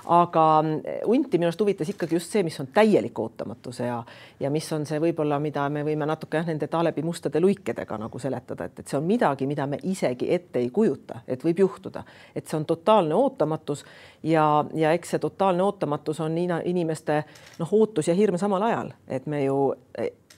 [0.08, 3.98] aga mm, Unti minu arust huvitas ikkagi just see, mis on täielik ootamatus ja,
[4.40, 8.22] ja mis on see võib-olla, mida me võime natuke jah, nende Taalebi mustade luikedega nagu
[8.22, 12.04] seletada, et, et see on midagi, mida me isegi ette ei kujuta, et võib juhtuda,
[12.34, 13.84] et see on totaalne ootamatus
[14.22, 17.22] ja, ja eks see totaalne ootamatus on inimeste
[17.60, 19.60] noh, ootus ja hirm samal ajal, et me ju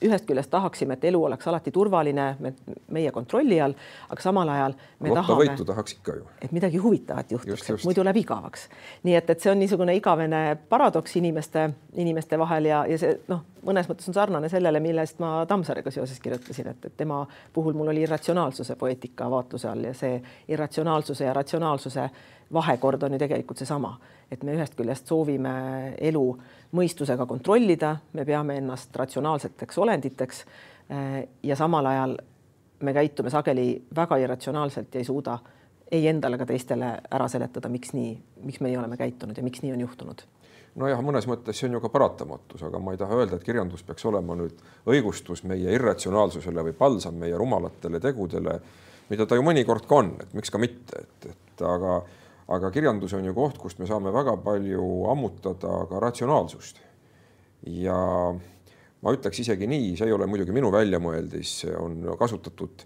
[0.03, 2.53] ühest küljest tahaksime, et elu oleks alati turvaline, me,
[2.95, 3.75] meie kontrolli all,
[4.09, 8.21] aga samal ajal me tahame, tahaks ikka ju, et midagi huvitavat juhtuks, et muidu läheb
[8.23, 8.67] igavaks.
[9.03, 13.43] nii et, et see on niisugune igavene paradoks inimeste, inimeste vahel ja, ja see noh,
[13.65, 17.93] mõnes mõttes on sarnane sellele, millest ma Tammsaarega seoses kirjutasin, et, et tema puhul mul
[17.93, 20.19] oli irratsionaalsuse poeetika vaatluse all ja see
[20.51, 22.09] irratsionaalsuse ja ratsionaalsuse
[22.53, 23.93] vahekord on ju tegelikult seesama,
[24.31, 25.55] et me ühest küljest soovime
[25.97, 26.25] elu
[26.77, 30.45] mõistusega kontrollida, me peame ennast ratsionaalseteks olenditeks
[30.89, 32.17] eh, ja samal ajal
[32.83, 35.37] me käitume sageli väga irratsionaalselt ja ei suuda
[35.93, 38.13] ei endale ega teistele ära seletada, miks nii,
[38.47, 40.23] miks me nii oleme käitunud ja miks nii on juhtunud.
[40.81, 43.83] Nojah, mõnes mõttes see on ju ka paratamatus, aga ma ei taha öelda, et kirjandus
[43.85, 44.57] peaks olema nüüd
[44.89, 48.57] õigustus meie irratsionaalsusele või palsam meie rumalatele tegudele,
[49.11, 51.99] mida ta ju mõnikord ka on, et miks ka mitte, et, et aga
[52.47, 56.81] aga kirjandus on ju koht, kust me saame väga palju ammutada ka ratsionaalsust.
[57.63, 57.95] ja
[59.03, 62.83] ma ütleks isegi nii, see ei ole muidugi minu väljamõeldis, on kasutatud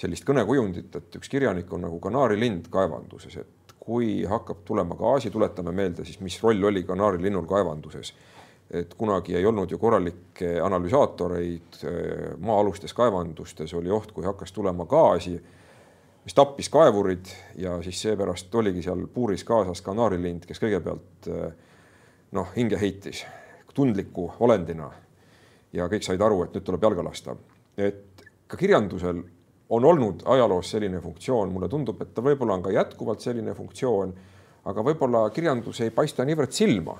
[0.00, 5.72] sellist kõnekujundit, et üks kirjanik on nagu kanaarilind kaevanduses, et kui hakkab tulema gaasi, tuletame
[5.76, 8.14] meelde siis, mis roll oli kanaarilinnul kaevanduses.
[8.66, 11.76] et kunagi ei olnud ju korralikke analüsaatoreid
[12.42, 15.36] maa-alustes kaevandustes oli oht, kui hakkas tulema gaasi
[16.26, 17.28] mis tappis kaevurid
[17.62, 21.52] ja siis seepärast oligi seal puuris kaasas kanaarilind, kes kõigepealt eh,
[22.34, 23.22] noh, hinge heitis
[23.76, 24.90] tundliku olendina.
[25.72, 27.36] ja kõik said aru, et nüüd tuleb jalga lasta.
[27.76, 29.22] et ka kirjandusel
[29.68, 34.14] on olnud ajaloos selline funktsioon, mulle tundub, et ta võib-olla on ka jätkuvalt selline funktsioon,
[34.64, 36.98] aga võib-olla kirjandus ei paista niivõrd silma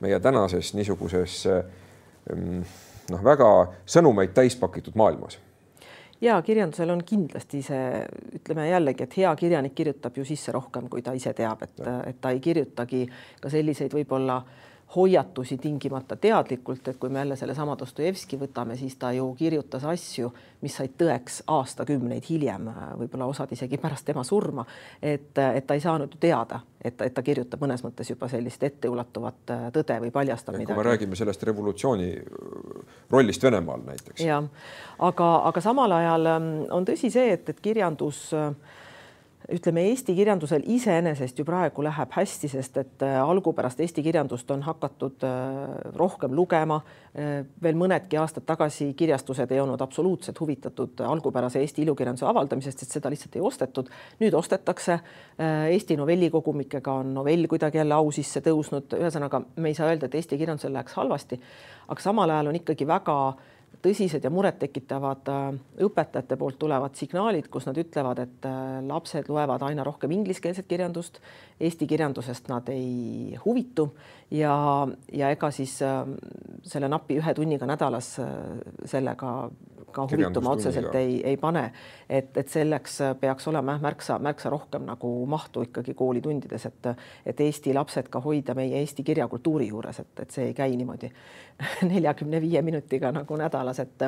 [0.00, 1.42] meie tänases niisuguses
[2.34, 2.64] mm,
[3.10, 3.50] noh, väga
[3.86, 5.40] sõnumeid täis pakitud maailmas
[6.20, 8.02] ja kirjandusel on kindlasti see,
[8.40, 12.20] ütleme jällegi, et hea kirjanik kirjutab ju sisse rohkem, kui ta ise teab, et, et
[12.20, 13.06] ta ei kirjutagi
[13.40, 14.40] ka selliseid võib-olla
[14.96, 20.32] hoiatusi tingimata teadlikult, et kui me jälle sellesama Dostojevski võtame, siis ta ju kirjutas asju,
[20.60, 22.66] mis said tõeks aastakümneid hiljem,
[22.98, 24.64] võib-olla osad isegi pärast tema surma.
[25.02, 28.62] et, et ta ei saanud ju teada, et, et ta kirjutab mõnes mõttes juba sellist
[28.62, 30.74] etteulatuvat tõde või paljastab midagi.
[30.74, 32.10] kui me räägime sellest revolutsiooni
[33.10, 34.20] rollist Venemaal näiteks.
[34.24, 34.44] jah,
[34.98, 38.50] aga, aga samal ajal ähm, on tõsi see, et, et kirjandus äh,
[39.48, 44.62] ütleme, Eesti kirjandusel iseenesest ju praegu läheb hästi, sest et äh, algupärast eesti kirjandust on
[44.62, 46.80] hakatud äh, rohkem lugema.
[47.14, 52.98] Äh, veel mõnedki aastad tagasi kirjastused ei olnud absoluutselt huvitatud algupärase Eesti ilukirjanduse avaldamisest, sest
[52.98, 53.88] seda lihtsalt ei ostetud.
[54.20, 54.98] nüüd ostetakse.
[55.40, 60.14] Eesti novellikogumikega on novell kuidagi jälle au sisse tõusnud, ühesõnaga me ei saa öelda, et
[60.14, 61.40] Eesti kirjandusel läheks halvasti,
[61.88, 63.16] aga samal ajal on ikkagi väga
[63.82, 65.48] tõsised ja murettekitavad äh,
[65.86, 71.20] õpetajate poolt tulevad signaalid, kus nad ütlevad, et äh, lapsed loevad aina rohkem ingliskeelset kirjandust,
[71.60, 73.90] eesti kirjandusest nad ei huvitu
[74.30, 74.54] ja,
[75.12, 76.02] ja ega siis äh,
[76.62, 78.14] selle napi ühe tunniga nädalas
[78.88, 79.34] sellega
[79.90, 81.64] ka huvituma otseselt ei, ei pane,
[82.08, 86.90] et, et selleks peaks olema märksa, märksa rohkem nagu mahtu ikkagi koolitundides, et,
[87.26, 91.10] et Eesti lapsed ka hoida meie eesti kirjakultuuri juures, et, et see ei käi niimoodi
[91.92, 94.04] neljakümne viie minutiga nagu nädalas, et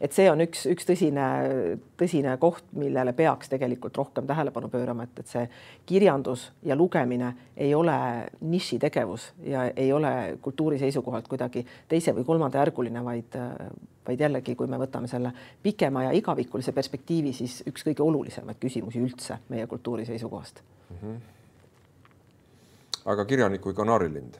[0.00, 1.26] et see on üks, üks tõsine,
[2.00, 5.44] tõsine koht, millele peaks tegelikult rohkem tähelepanu pöörama, et, et see
[5.86, 7.96] kirjandus ja lugemine ei ole
[8.40, 13.36] nišitegevus ja ei ole kultuuri seisukohalt kuidagi teise või kolmandajärguline, vaid
[14.04, 15.30] vaid jällegi, kui me võtame selle
[15.62, 20.96] pikema ja igavikulise perspektiivi, siis üks kõige olulisemaid küsimusi üldse meie kultuuri seisukohast mm.
[21.02, 21.20] -hmm.
[23.14, 24.36] aga kirjanik kui kanaarilind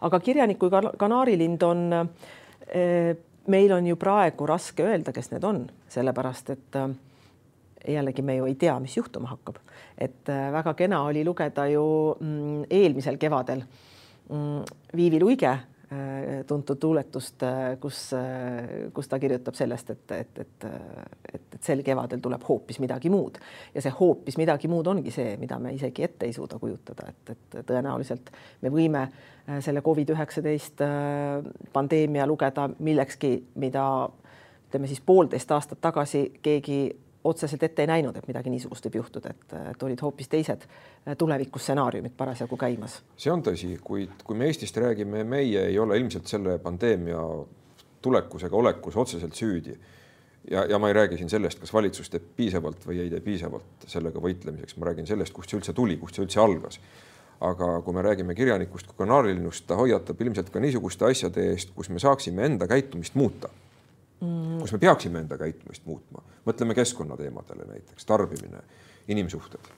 [0.00, 1.84] aga kirjanik kui kanaarilind on,
[2.68, 6.94] eh, meil on ju praegu raske öelda, kes need on, sellepärast et eh,
[7.94, 9.58] jällegi me ju ei tea, mis juhtuma hakkab.
[9.98, 13.62] et eh, väga kena oli lugeda ju mm, eelmisel kevadel
[14.30, 14.62] mm,
[14.96, 15.58] Viivi Luige
[16.46, 20.64] tuntud luuletust, äh, kus, äh, kus ta kirjutab sellest, et, et, et,
[21.32, 23.38] et, et sel kevadel tuleb hoopis midagi muud.
[23.74, 27.36] Ja see hoopis midagi muud ongi see, mida me isegi ette ei suuda kujutada, et,
[27.36, 29.06] et tõenäoliselt me võime
[29.60, 30.82] selle Covid üheksateist
[31.74, 33.86] pandeemia lugeda millekski, mida
[34.68, 36.84] ütleme siis poolteist aastat tagasi keegi
[37.24, 42.16] otseselt ette ei näinud, et midagi niisugust võib juhtuda, et, olid hoopis teised äh, tulevikustsenaariumid
[42.16, 43.00] parasjagu käimas.
[43.16, 47.22] see on tõsi, kuid kui me Eestist räägime, meie ei ole ilmselt selle pandeemia
[48.02, 49.76] tulekus ega olekus otseselt süüdi.
[50.50, 53.86] ja, ja ma ei räägi siin sellest, kas valitsus teeb piisavalt või ei tee piisavalt
[53.86, 56.80] sellega võitlemiseks, ma räägin sellest, kust see üldse tuli, kust see üldse algas.
[57.42, 61.88] aga kui me räägime kirjanikust kui kanaarilinust, ta hoiatab ilmselt ka niisuguste asjade eest, kus
[61.90, 63.50] me saaksime enda käitumist muuta
[64.22, 66.22] mm., kus me peaksime enda käitumist muutma.
[66.46, 68.64] Mõtleme keskkonnateemadele näiteks, tarbimine,
[69.08, 69.72] inimsuhted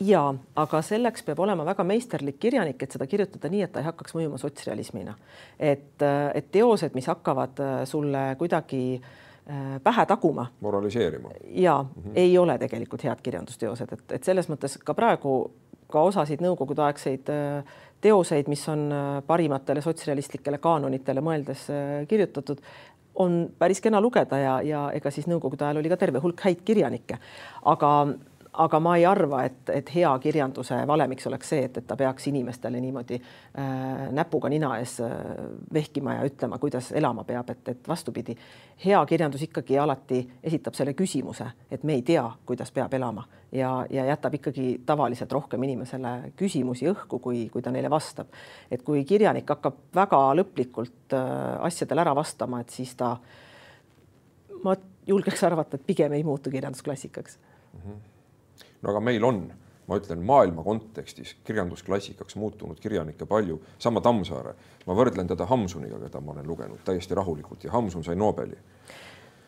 [0.00, 0.22] ja,
[0.56, 4.16] aga selleks peab olema väga meisterlik kirjanik, et seda kirjutada nii, et ta ei hakkaks
[4.16, 5.14] mõjuma sotsrealismina.
[5.58, 6.02] et,
[6.34, 9.00] et teosed, mis hakkavad sulle kuidagi
[9.82, 10.46] pähe taguma.
[10.60, 11.30] moraliseerima.
[11.48, 12.12] ja mm -hmm.
[12.14, 15.50] ei ole tegelikult head kirjandusteosed, et, et selles mõttes ka praegu
[15.88, 17.30] ka osasid nõukogudeaegseid
[18.00, 18.90] teoseid, mis on
[19.26, 21.66] parimatele sotsrealistlikele kaanonitele mõeldes
[22.08, 22.58] kirjutatud,
[23.22, 26.64] on päris kena lugeda ja, ja ega siis nõukogude ajal oli ka terve hulk häid
[26.66, 27.18] kirjanikke,
[27.64, 27.92] aga
[28.56, 32.28] aga ma ei arva, et, et hea kirjanduse valemiks oleks see, et, et ta peaks
[32.30, 35.12] inimestele niimoodi äh, näpuga nina ees äh,
[35.74, 38.36] vehkima ja ütlema, kuidas elama peab, et, et vastupidi,
[38.84, 43.70] hea kirjandus ikkagi alati esitab selle küsimuse, et me ei tea, kuidas peab elama ja,
[43.90, 48.32] ja jätab ikkagi tavaliselt rohkem inimesele küsimusi õhku, kui, kui ta neile vastab.
[48.70, 51.30] et kui kirjanik hakkab väga lõplikult äh,
[51.68, 53.16] asjadele ära vastama, et siis ta,
[54.64, 57.80] ma julgeks arvata, et pigem ei muutu kirjandusklassikaks mm.
[57.80, 58.04] -hmm
[58.86, 59.42] no aga meil on,
[59.86, 64.54] ma ütlen maailma kontekstis kirjandusklassikaks muutunud kirjanikke palju, sama Tammsaare,
[64.86, 68.58] ma võrdlen teda Hamsuniga, keda ma olen lugenud täiesti rahulikult ja Hamsun sai Nobeli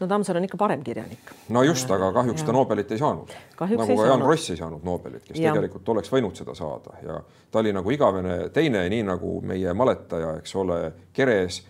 [0.00, 1.30] no Tammsaar on ikka parem kirjanik.
[1.48, 2.46] no just, aga kahjuks ja.
[2.46, 3.32] ta Nobelit ei saanud.
[3.60, 5.54] nagu ka Jaan Ross ei saanud Nobelit, kes ja.
[5.54, 10.36] tegelikult oleks võinud seda saada ja ta oli nagu igavene teine, nii nagu meie maletaja,
[10.42, 11.62] eks ole, Keres,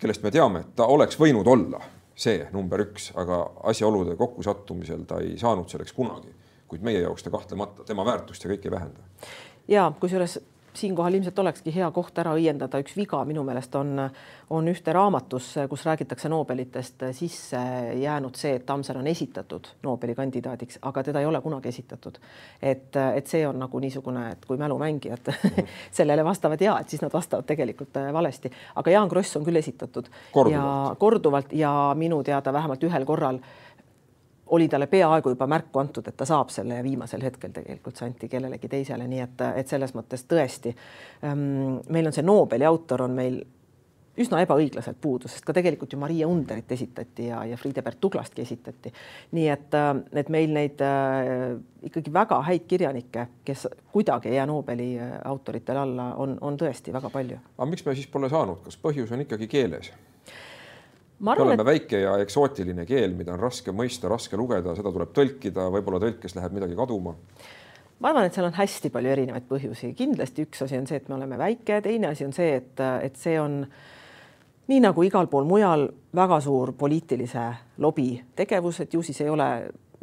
[0.00, 1.80] kellest me teame, et ta oleks võinud olla
[2.16, 3.42] see number üks, aga
[3.72, 6.32] asjaolude kokkusattumisel ta ei saanud selleks kunagi
[6.74, 9.06] kuid meie jaoks ta kahtlemata tema väärtust ja kõike ei vähenda.
[9.68, 10.40] ja kusjuures
[10.74, 13.94] siinkohal ilmselt olekski hea koht ära õiendada, üks viga minu meelest on,
[14.50, 17.60] on ühte raamatusse, kus räägitakse Nobelitest sisse
[18.00, 22.18] jäänud see, et Tammsaar on esitatud Nobeli kandidaadiks, aga teda ei ole kunagi esitatud.
[22.62, 25.30] et, et see on nagu niisugune, et kui mälumängijad
[25.98, 30.10] sellele vastavad ja et siis nad vastavad tegelikult valesti, aga Jaan Kross on küll esitatud
[30.32, 30.58] korduvalt.
[30.58, 33.38] ja korduvalt ja minu teada vähemalt ühel korral
[34.54, 38.08] oli talle peaaegu juba märku antud, et ta saab selle ja viimasel hetkel tegelikult see
[38.08, 40.74] anti kellelegi teisele, nii et, et selles mõttes tõesti
[41.26, 43.42] ähm, meil on see Nobeli autor on meil
[44.20, 48.92] üsna ebaõiglaselt puudu, sest ka tegelikult ju Maria Underit esitati ja, ja Friedebert Tuglastki esitati.
[49.34, 49.90] nii et, äh,
[50.20, 51.56] et meil neid äh,
[51.88, 56.94] ikkagi väga häid kirjanikke, kes kuidagi ei jää Nobeli äh, autoritele alla, on, on tõesti
[56.94, 57.40] väga palju.
[57.58, 59.92] aga miks me siis pole saanud, kas põhjus on ikkagi keeles?
[61.18, 61.66] Me oleme et...
[61.66, 66.36] väike ja eksootiline keel, mida on raske mõista, raske lugeda, seda tuleb tõlkida, võib-olla tõlkes
[66.36, 67.14] läheb midagi kaduma.
[68.00, 71.08] ma arvan, et seal on hästi palju erinevaid põhjusi, kindlasti üks asi on see, et
[71.08, 73.62] me oleme väike, teine asi on see, et, et see on
[74.68, 77.46] nii nagu igal pool mujal väga suur poliitilise
[77.84, 79.48] lobi tegevus, et ju siis ei ole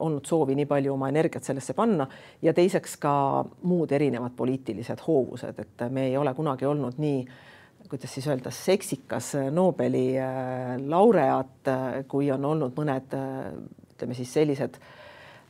[0.01, 2.07] olnud soovi nii palju oma energiat sellesse panna
[2.41, 3.13] ja teiseks ka
[3.69, 7.50] muud erinevad poliitilised hoovused, et me ei ole kunagi olnud nii äh,
[7.91, 13.15] kuidas siis öelda, seksikas äh, Nobeli äh, laureaat, äh, kui on olnud mõned
[13.91, 14.77] ütleme siis sellised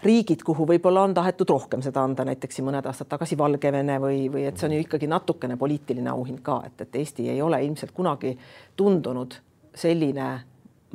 [0.02, 4.48] riigid, kuhu võib-olla on tahetud rohkem seda anda, näiteks mõned aastad tagasi Valgevene või, või
[4.50, 7.94] et see on ju ikkagi natukene poliitiline auhind ka, et, et Eesti ei ole ilmselt
[7.94, 8.34] kunagi
[8.76, 9.38] tundunud
[9.78, 10.32] selline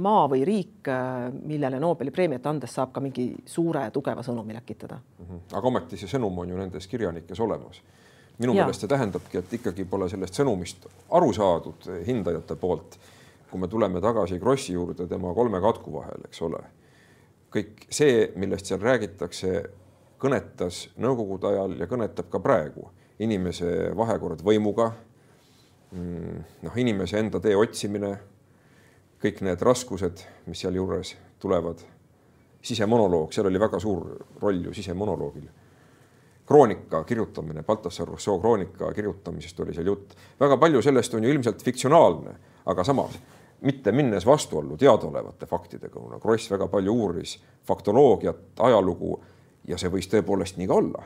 [0.02, 0.90] maa või riik,
[1.46, 5.28] millele Nobeli preemiat andes saab ka mingi suure tugeva sõnumi läkitada mm.
[5.28, 5.46] -hmm.
[5.60, 7.80] aga ometi see sõnum on ju nendes kirjanikes olemas
[8.38, 8.64] minu ja.
[8.64, 12.98] meelest see tähendabki, et ikkagi pole sellest sõnumist aru saadud hindajate poolt.
[13.50, 16.60] kui me tuleme tagasi Krossi juurde tema kolme katku vahel, eks ole.
[17.54, 19.52] kõik see, millest seal räägitakse,
[20.18, 24.90] kõnetas nõukogude ajal ja kõnetab ka praegu inimese vahekord võimuga.
[25.92, 28.16] Mm, noh, inimese enda tee otsimine,
[29.22, 31.80] kõik need raskused, mis sealjuures tulevad,
[32.60, 34.10] sisemonoloog, seal oli väga suur
[34.42, 35.46] roll ju sisemonoloogil
[36.46, 40.14] kroonika kirjutamine, Baltasar Rousseau kroonika kirjutamisest oli seal jutt.
[40.40, 43.18] väga palju sellest on ju ilmselt fiktsionaalne, aga samas
[43.60, 49.20] mitte minnes vastuollu teadaolevate faktidega, kuna Kross väga palju uuris faktoloogiat, ajalugu
[49.66, 51.02] ja see võis tõepoolest nii ka olla,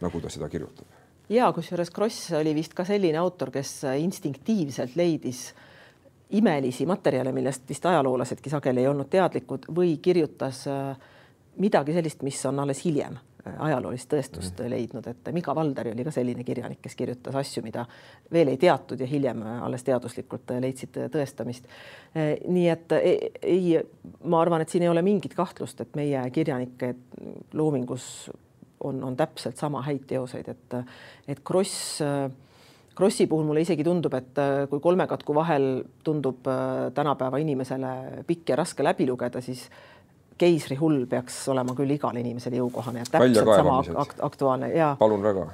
[0.00, 0.86] nagu ta seda kirjutab.
[1.28, 5.54] ja kusjuures Kross oli vist ka selline autor, kes instinktiivselt leidis
[6.30, 10.96] imelisi materjale, millest vist ajaloolasedki sageli ei olnud teadlikud või kirjutas äh,
[11.56, 14.70] midagi sellist, mis on alles hiljem ajaloolist tõestust mm.
[14.70, 17.84] leidnud, et Miga Valdari oli ka selline kirjanik, kes kirjutas asju, mida
[18.32, 21.66] veel ei teatud ja hiljem alles teaduslikult leidsid tõestamist.
[22.14, 23.80] nii et ei,
[24.24, 26.94] ma arvan, et siin ei ole mingit kahtlust, et meie kirjanike
[27.58, 28.30] loomingus
[28.82, 30.80] on, on täpselt sama häid teoseid, et,
[31.28, 32.00] et Kross
[32.92, 36.44] Krossi puhul mulle isegi tundub, et kui kolme katku vahel tundub
[36.94, 37.92] tänapäeva inimesele
[38.28, 39.64] pikk ja raske läbi lugeda, siis
[40.38, 44.94] keisrihull peaks olema küll igale inimesele jõukohane ja täpselt sama akt aktuaalne ja.
[44.98, 45.46] palun väga.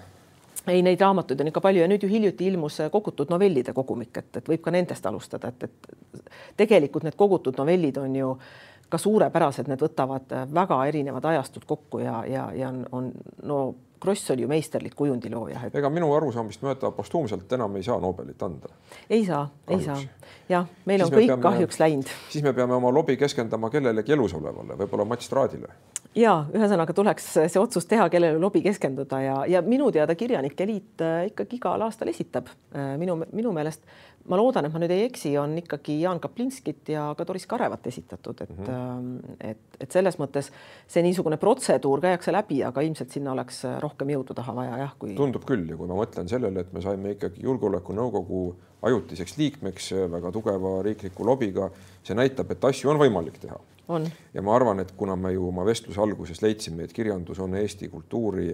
[0.66, 4.30] ei, neid raamatuid on ikka palju ja nüüd ju hiljuti ilmus kogutud novellide kogumik, et,
[4.36, 8.32] et võib ka nendest alustada, et, et tegelikult need kogutud novellid on ju
[8.88, 13.59] ka suurepärased, need võtavad väga erinevad ajastud kokku ja, ja, ja on, on no
[14.01, 15.74] Kross oli ju meisterlik kujundilooja et....
[15.74, 18.70] ega minu arusaamist mööda postuumselt enam ei saa Nobelit anda.
[19.11, 19.99] ei saa, ei saa.
[20.49, 22.12] jah, meil siis on kõik peame, kahjuks läinud.
[22.30, 25.72] siis me peame oma lobi keskendama kellelegi elus olevale, võib-olla Mats Traadile.
[26.16, 31.04] Ja ühesõnaga tuleks see otsus teha, kellele lobi keskenduda ja, ja minu teada Kirjanike Liit
[31.04, 33.84] äh, ikkagi igal aastal esitab äh, minu, minu meelest
[34.28, 37.86] ma loodan, et ma nüüd ei eksi, on ikkagi Jaan Kaplinskit ja ka Doris Karevat
[37.88, 39.36] esitatud, et mm, -hmm.
[39.50, 40.50] et, et selles mõttes
[40.86, 45.14] see niisugune protseduur käiakse läbi, aga ilmselt sinna oleks rohkem jõudu taha vaja jah, kui.
[45.16, 48.42] tundub küll ja kui ma mõtlen sellele, et me saime ikkagi Julgeolekunõukogu
[48.82, 51.70] ajutiseks liikmeks väga tugeva riikliku lobiga,
[52.02, 53.59] see näitab, et asju on võimalik teha.
[54.34, 57.89] Ja ma arvan, et kuna me ju oma vestluse alguses leidsime, et kirjandus on Eesti
[57.89, 58.51] kultuuri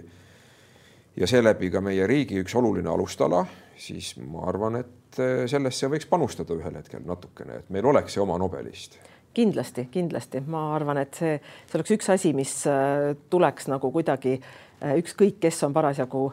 [1.17, 3.45] ja seeläbi ka meie riigi üks oluline alustala,
[3.77, 8.23] siis ma arvan, et eh, sellesse võiks panustada ühel hetkel natukene, et meil oleks see
[8.23, 8.99] oma Nobelist.
[9.35, 14.37] Kindlasti, kindlasti, ma arvan, et see, see oleks üks asi, mis eh, tuleks nagu kuidagi
[14.37, 16.29] eh, ükskõik, kes on parasjagu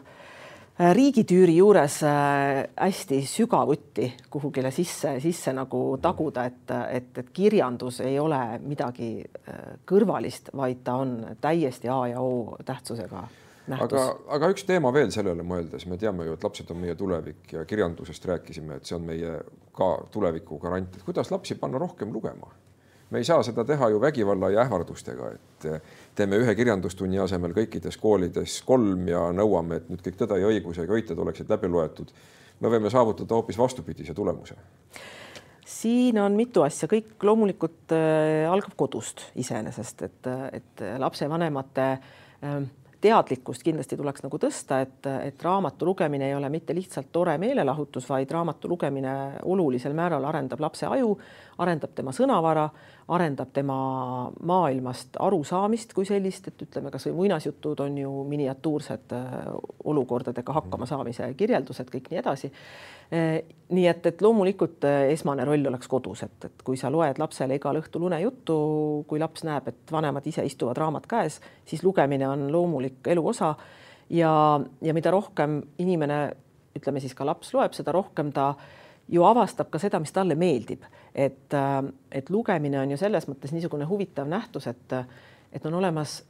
[0.79, 1.99] riigitüüri juures
[2.75, 9.15] hästi sügavuti kuhugile sisse, sisse nagu taguda, et, et, et kirjandus ei ole midagi
[9.89, 13.27] kõrvalist, vaid ta on täiesti A ja O tähtsusega
[13.67, 13.99] nähtus.
[13.99, 17.53] aga, aga üks teema veel sellele mõeldes, me teame ju, et lapsed on meie tulevik
[17.55, 19.37] ja kirjandusest rääkisime, et see on meie
[19.75, 22.51] ka tuleviku garant, et kuidas lapsi panna rohkem lugema.
[23.09, 25.67] Me ei saa seda teha ju vägivalla ja ähvardustega, et
[26.15, 30.79] teeme ühe kirjandustunni asemel kõikides koolides kolm ja nõuame, et nüüd kõik Tõde ja õigus
[30.79, 32.13] ja köited oleksid läbi loetud.
[32.59, 34.55] me võime saavutada hoopis vastupidise tulemuse
[35.65, 42.63] siin on mitu asja, kõik loomulikult äh, algab kodust iseenesest, et, et lapsevanemate äh,
[43.03, 48.07] teadlikkust kindlasti tuleks nagu tõsta, et, et raamatu lugemine ei ole mitte lihtsalt tore meelelahutus,
[48.09, 51.17] vaid raamatu lugemine olulisel määral arendab lapse aju,
[51.63, 52.69] arendab tema sõnavara,
[53.07, 53.75] arendab tema
[54.47, 59.37] maailmast arusaamist kui sellist, et ütleme, kasvõi muinasjutud on ju miniatuursed äh,
[59.83, 62.51] olukordadega hakkama saamise kirjeldused, kõik nii edasi
[63.13, 67.19] Eh, nii et, et loomulikult eh, esmane roll oleks kodus, et, et kui sa loed
[67.21, 68.55] lapsele igal õhtul unejuttu,
[69.09, 71.37] kui laps näeb, et vanemad ise istuvad raamat käes,
[71.69, 73.53] siis lugemine on loomulik elu osa.
[74.09, 74.31] ja,
[74.81, 76.17] ja mida rohkem inimene,
[76.73, 78.53] ütleme siis ka laps loeb, seda rohkem ta
[79.09, 80.81] ju avastab ka seda, mis talle meeldib,
[81.15, 81.55] et,
[82.11, 84.95] et lugemine on ju selles mõttes niisugune huvitav nähtus, et,
[85.53, 86.23] et on olemas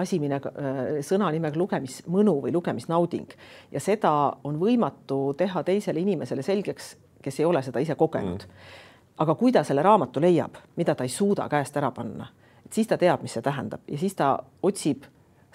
[0.00, 3.34] asimine äh, sõna nimega lugemismõnu või lugemisnauding.
[3.72, 4.12] Ja seda
[4.44, 8.46] on võimatu teha teisele inimesele selgeks, kes ei ole seda ise kogenud.
[8.48, 8.80] Mm..
[9.18, 12.26] aga kui ta selle raamatu leiab, mida ta ei suuda käest ära panna,
[12.70, 13.80] siis ta teab, mis see tähendab.
[13.88, 15.04] Ja siis ta otsib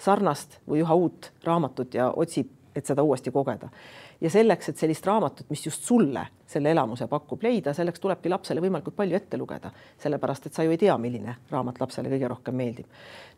[0.00, 3.68] sarnast või üha uut raamatut ja otsib, et seda uuesti kogeda
[4.20, 8.62] ja selleks, et sellist raamatut, mis just sulle selle elamuse pakub, leida, selleks tulebki lapsele
[8.62, 9.70] võimalikult palju ette lugeda,
[10.02, 12.88] sellepärast et sa ju ei tea, milline raamat lapsele kõige rohkem meeldib.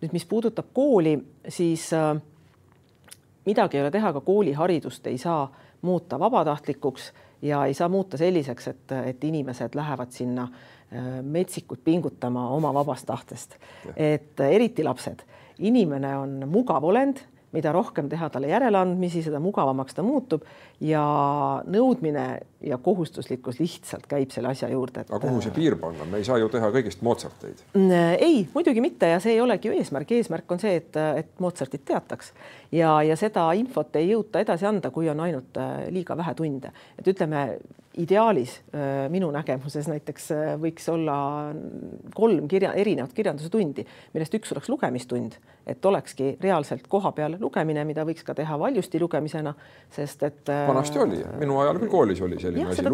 [0.02, 1.16] nüüd, mis puudutab kooli,
[1.48, 2.14] siis äh,
[3.46, 5.44] midagi ei ole teha, aga kooliharidust ei saa
[5.82, 7.12] muuta vabatahtlikuks
[7.42, 13.06] ja ei saa muuta selliseks, et, et inimesed lähevad sinna äh, metsikut pingutama oma vabast
[13.06, 13.58] tahtest.
[13.96, 15.22] et eriti lapsed,
[15.58, 17.20] inimene on mugav olend
[17.52, 20.44] mida rohkem teha talle järeleandmisi, seda mugavamaks ta muutub
[20.82, 21.02] ja
[21.70, 22.26] nõudmine
[22.62, 25.10] ja kohustuslikkus lihtsalt käib selle asja juurde et....
[25.10, 27.62] aga kuhu see piir panna, me ei saa ju teha kõigist Mozarteid.
[28.18, 31.84] ei, muidugi mitte ja see ei olegi ju eesmärk, eesmärk on see, et, et Mozartit
[31.86, 32.32] teataks
[32.72, 36.72] ja, ja seda infot ei jõuta edasi anda, kui on ainult äh, liiga vähe tunde,
[36.98, 37.46] et ütleme
[37.98, 41.16] ideaalis äh, minu nägemuses näiteks äh, võiks olla
[42.16, 45.36] kolm kirja, erinevat kirjanduse tundi, millest üks oleks lugemistund,
[45.68, 49.52] et olekski reaalselt kohapeal lugemine, mida võiks ka teha valjusti lugemisena,
[49.92, 50.42] sest et.
[50.72, 52.84] Vanasti oli, minu ajal küll koolis oli selline jah, asi,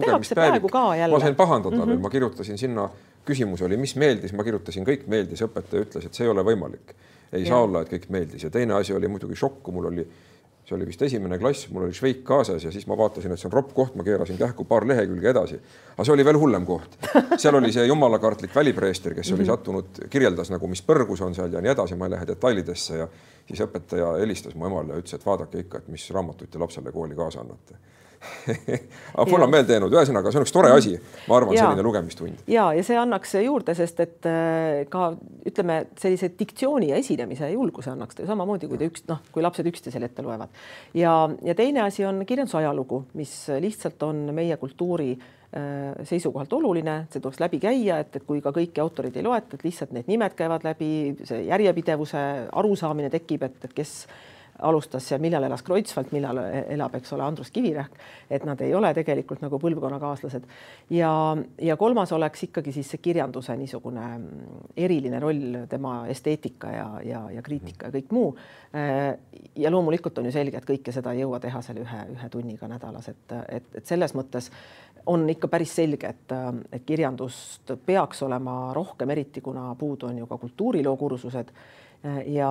[1.14, 1.94] ma sain pahandada mm -hmm.
[1.94, 2.88] veel, ma kirjutasin sinna,
[3.28, 6.94] küsimus oli, mis meeldis, ma kirjutasin, kõik meeldis, õpetaja ütles, et see ei ole võimalik.
[7.32, 7.48] ei ja.
[7.48, 8.44] saa olla, et kõik meeldis.
[8.44, 10.06] Ja teine asi oli muidugi šokk, kui mul oli
[10.68, 13.48] see oli vist esimene klass, mul oli Šveik kaasas ja siis ma vaatasin, et see
[13.48, 15.60] on ropp koht, ma keerasin kähku paar lehekülge edasi.
[15.94, 16.98] aga see oli veel hullem koht.
[17.40, 19.50] seal oli see jumalakartlik välipreester, kes oli mhm.
[19.52, 23.08] sattunud, kirjeldas nagu, mis põrgus on seal ja nii edasi, ma ei lähe detailidesse ja
[23.48, 26.92] siis õpetaja helistas mu emale ja ütles, et vaadake ikka, et mis raamatut te lapsele
[26.92, 27.80] kooli kaasa annate
[29.22, 30.94] aga on meelde jäänud, ühesõnaga see on üks tore asi,
[31.28, 32.42] ma arvan, selline lugemistund.
[32.50, 35.12] ja, ja see annaks juurde, sest et äh, ka
[35.48, 39.44] ütleme, sellise diktsiooni ja esinemise julguse annaks ta ju samamoodi, kui ta üks noh, kui
[39.44, 40.54] lapsed üksteisele ette loevad.
[40.98, 41.14] ja,
[41.46, 47.42] ja teine asi on kirjandusajalugu, mis lihtsalt on meie kultuuri äh, seisukohalt oluline, see tuleks
[47.44, 50.66] läbi käia, et, et kui ka kõiki autoreid ei loeta, et lihtsalt need nimed käivad
[50.66, 50.90] läbi,
[51.28, 54.00] see järjepidevuse arusaamine tekib, et, et kes
[54.62, 57.94] alustas ja millal elas Kreutzwald, millal elab, eks ole, Andrus Kivirähk,
[58.30, 60.48] et nad ei ole tegelikult nagu põlvkonnakaaslased.
[60.90, 61.12] ja,
[61.62, 64.08] ja kolmas oleks ikkagi siis see kirjanduse niisugune
[64.76, 68.36] eriline roll, tema esteetika ja, ja, ja kriitika ja kõik muu.
[69.56, 72.68] ja loomulikult on ju selge, et kõike seda ei jõua teha seal ühe, ühe tunniga
[72.68, 74.50] nädalas, et, et, et selles mõttes
[75.08, 76.34] on ikka päris selge, et,
[76.72, 81.52] et kirjandust peaks olema rohkem, eriti kuna puudu on ju ka kultuuriloo kursused
[82.26, 82.50] ja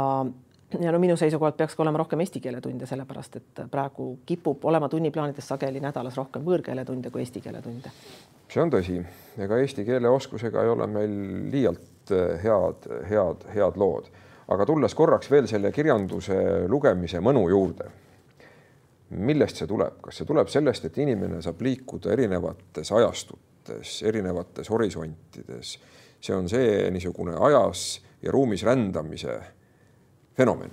[0.79, 4.65] ja no minu seisukohalt peaks ka olema rohkem eesti keele tunde, sellepärast et praegu kipub
[4.67, 7.91] olema tunniplaanides sageli nädalas rohkem võõrkeeletunde kui eesti keele tunde.
[8.51, 8.97] see on tõsi,
[9.37, 11.15] ega eesti keele oskusega ei ole meil
[11.51, 14.11] liialt eh, head, head, head lood,
[14.47, 17.91] aga tulles korraks veel selle kirjanduse lugemise mõnu juurde.
[19.09, 25.77] millest see tuleb, kas see tuleb sellest, et inimene saab liikuda erinevates ajastutes, erinevates horisontides,
[26.19, 29.37] see on see niisugune ajas ja ruumis rändamise
[30.37, 30.71] fenomen?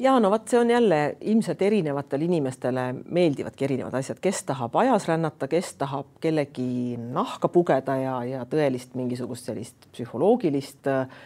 [0.00, 5.04] Ja no vot, see on jälle ilmselt erinevatele inimestele meeldivadki erinevad asjad, kes tahab ajas
[5.10, 11.20] rännata, kes tahab kellegi nahka pugeda ja, ja tõelist mingisugust sellist psühholoogilist äh,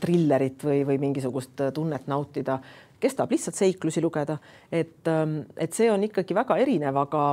[0.00, 2.58] trillerit või, või mingisugust tunnet nautida,
[3.00, 4.36] kes tahab lihtsalt seiklusi lugeda,
[4.68, 7.24] et, ähm, et see on ikkagi väga erinev, aga,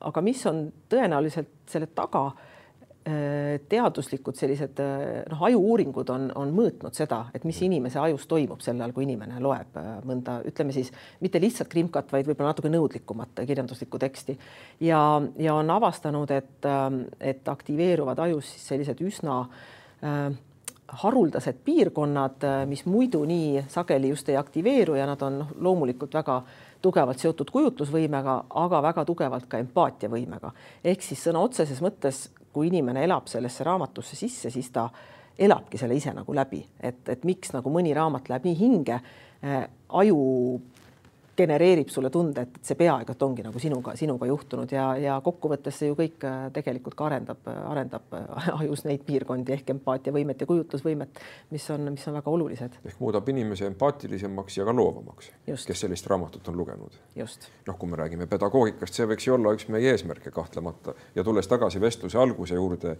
[0.00, 2.51] aga mis on tõenäoliselt selle taga Äh,
[3.68, 8.78] teaduslikud sellised äh, noh, ajuuuringud on, on mõõtnud seda, et mis inimese ajus toimub sel
[8.78, 10.92] ajal, kui inimene loeb äh, mõnda, ütleme siis
[11.22, 14.38] mitte lihtsalt krimkat, vaid võib-olla natuke nõudlikumat kirjanduslikku teksti.
[14.86, 15.02] Ja,
[15.42, 16.70] ja on avastanud, et,
[17.18, 20.24] et aktiveeruvad ajus siis sellised üsna äh,
[21.02, 26.42] haruldased piirkonnad, mis muidu nii sageli just ei aktiveeru ja nad on noh, loomulikult väga
[26.82, 30.52] tugevalt seotud kujutlusvõimega, aga väga tugevalt ka empaatiavõimega.
[30.84, 34.88] ehk siis sõna otseses mõttes kui inimene elab sellesse raamatusse sisse, siis ta
[35.38, 39.64] elabki selle ise nagu läbi, et, et miks nagu mõni raamat läheb nii hinge äh,,
[39.88, 40.60] aju
[41.36, 45.78] genereerib sulle tunde, et see peaaegu et ongi nagu sinuga, sinuga juhtunud ja, ja kokkuvõttes
[45.80, 50.48] see ju kõik äh, tegelikult ka arendab, arendab äh, ajus neid piirkondi ehk empaatiavõimet ja
[50.50, 51.22] kujutlusvõimet,
[51.54, 52.76] mis on, mis on väga olulised.
[52.84, 56.98] ehk muudab inimese empaatilisemaks ja ka loovamaks, kes sellist raamatut on lugenud.
[57.16, 61.48] noh, kui me räägime pedagoogikast, see võiks ju olla üks meie eesmärke kahtlemata ja tulles
[61.48, 62.98] tagasi vestluse alguse juurde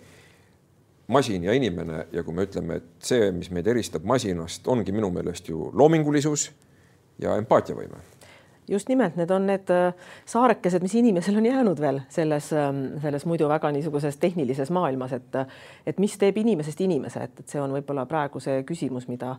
[1.12, 5.12] masin ja inimene ja kui me ütleme, et see, mis meid eristab masinast, ongi minu
[5.12, 6.49] meelest ju loomingulisus
[7.20, 8.01] ja empaatiavõime
[8.69, 9.95] just nimelt, need on need äh,
[10.27, 15.43] saarekesed, mis inimesel on jäänud veel selles, ähm, selles muidu väga niisuguses tehnilises maailmas, et
[15.87, 19.37] et mis teeb inimesest inimese, et, et see on võib-olla praegu see küsimus, mida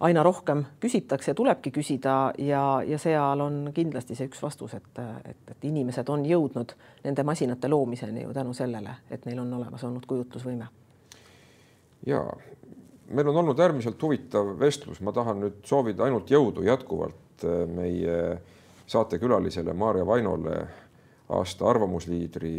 [0.00, 5.40] aina rohkem küsitakse tulebki küsida ja, ja seal on kindlasti see üks vastus, et, et,
[5.50, 10.06] et inimesed on jõudnud nende masinate loomiseni ju tänu sellele, et neil on olemas olnud
[10.06, 10.68] kujutlusvõime.
[12.06, 12.22] ja
[13.10, 18.20] meil on olnud äärmiselt huvitav vestlus, ma tahan nüüd soovida ainult jõudu jätkuvalt äh, meie
[18.88, 20.56] saatekülalisele Maarja Vainole,
[21.28, 22.54] aasta arvamusliidri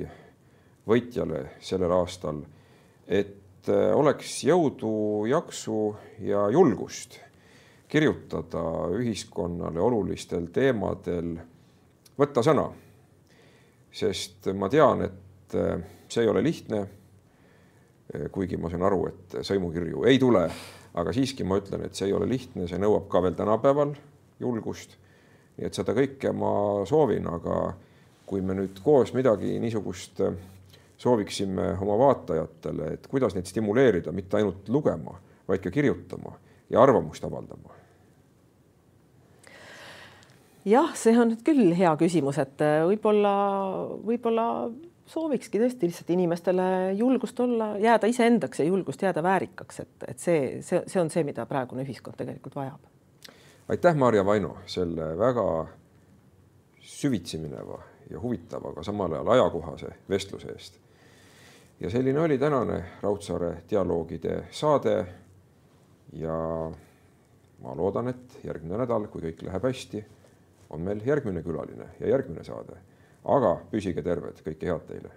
[0.90, 2.44] võitjale sellel aastal,
[3.08, 5.80] et äh, oleks jõudu, jaksu
[6.26, 7.18] ja julgust
[7.90, 8.62] kirjutada
[8.94, 11.34] ühiskonnale olulistel teemadel,
[12.20, 12.70] võtta sõna.
[13.92, 16.86] sest ma tean, et äh, see ei ole lihtne.
[18.14, 20.46] Äh, kuigi ma saan aru, et sõimukirju ei tule,
[20.94, 23.98] aga siiski ma ütlen, et see ei ole lihtne, see nõuab ka veel tänapäeval
[24.40, 25.00] julgust
[25.60, 26.52] nii et seda kõike ma
[26.88, 27.74] soovin, aga
[28.30, 30.38] kui me nüüd koos midagi niisugust äh,
[31.00, 35.18] sooviksime oma vaatajatele, et kuidas neid stimuleerida, mitte ainult lugema,
[35.50, 36.38] vaid ka kirjutama
[36.72, 37.76] ja arvamust avaldama?
[40.70, 43.34] jah, see on nüüd küll hea küsimus, et äh, võib-olla,
[44.06, 44.46] võib-olla
[45.10, 50.40] soovikski tõesti lihtsalt inimestele julgust olla, jääda iseendaks ja julgust jääda väärikaks, et, et see,
[50.64, 52.89] see, see on see, mida praegune ühiskond tegelikult vajab
[53.70, 55.68] aitäh, Maarja Vaino, selle väga
[56.82, 60.80] süvitsi mineva ja huvitava, aga samal ajal ajakohase vestluse eest.
[61.80, 65.06] ja selline oli tänane Raudsaare dialoogide saade.
[66.14, 66.72] ja
[67.62, 70.06] ma loodan, et järgmine nädal, kui kõik läheb hästi,
[70.70, 72.78] on meil järgmine külaline ja järgmine saade.
[73.26, 75.12] aga püsige terved, kõike head teile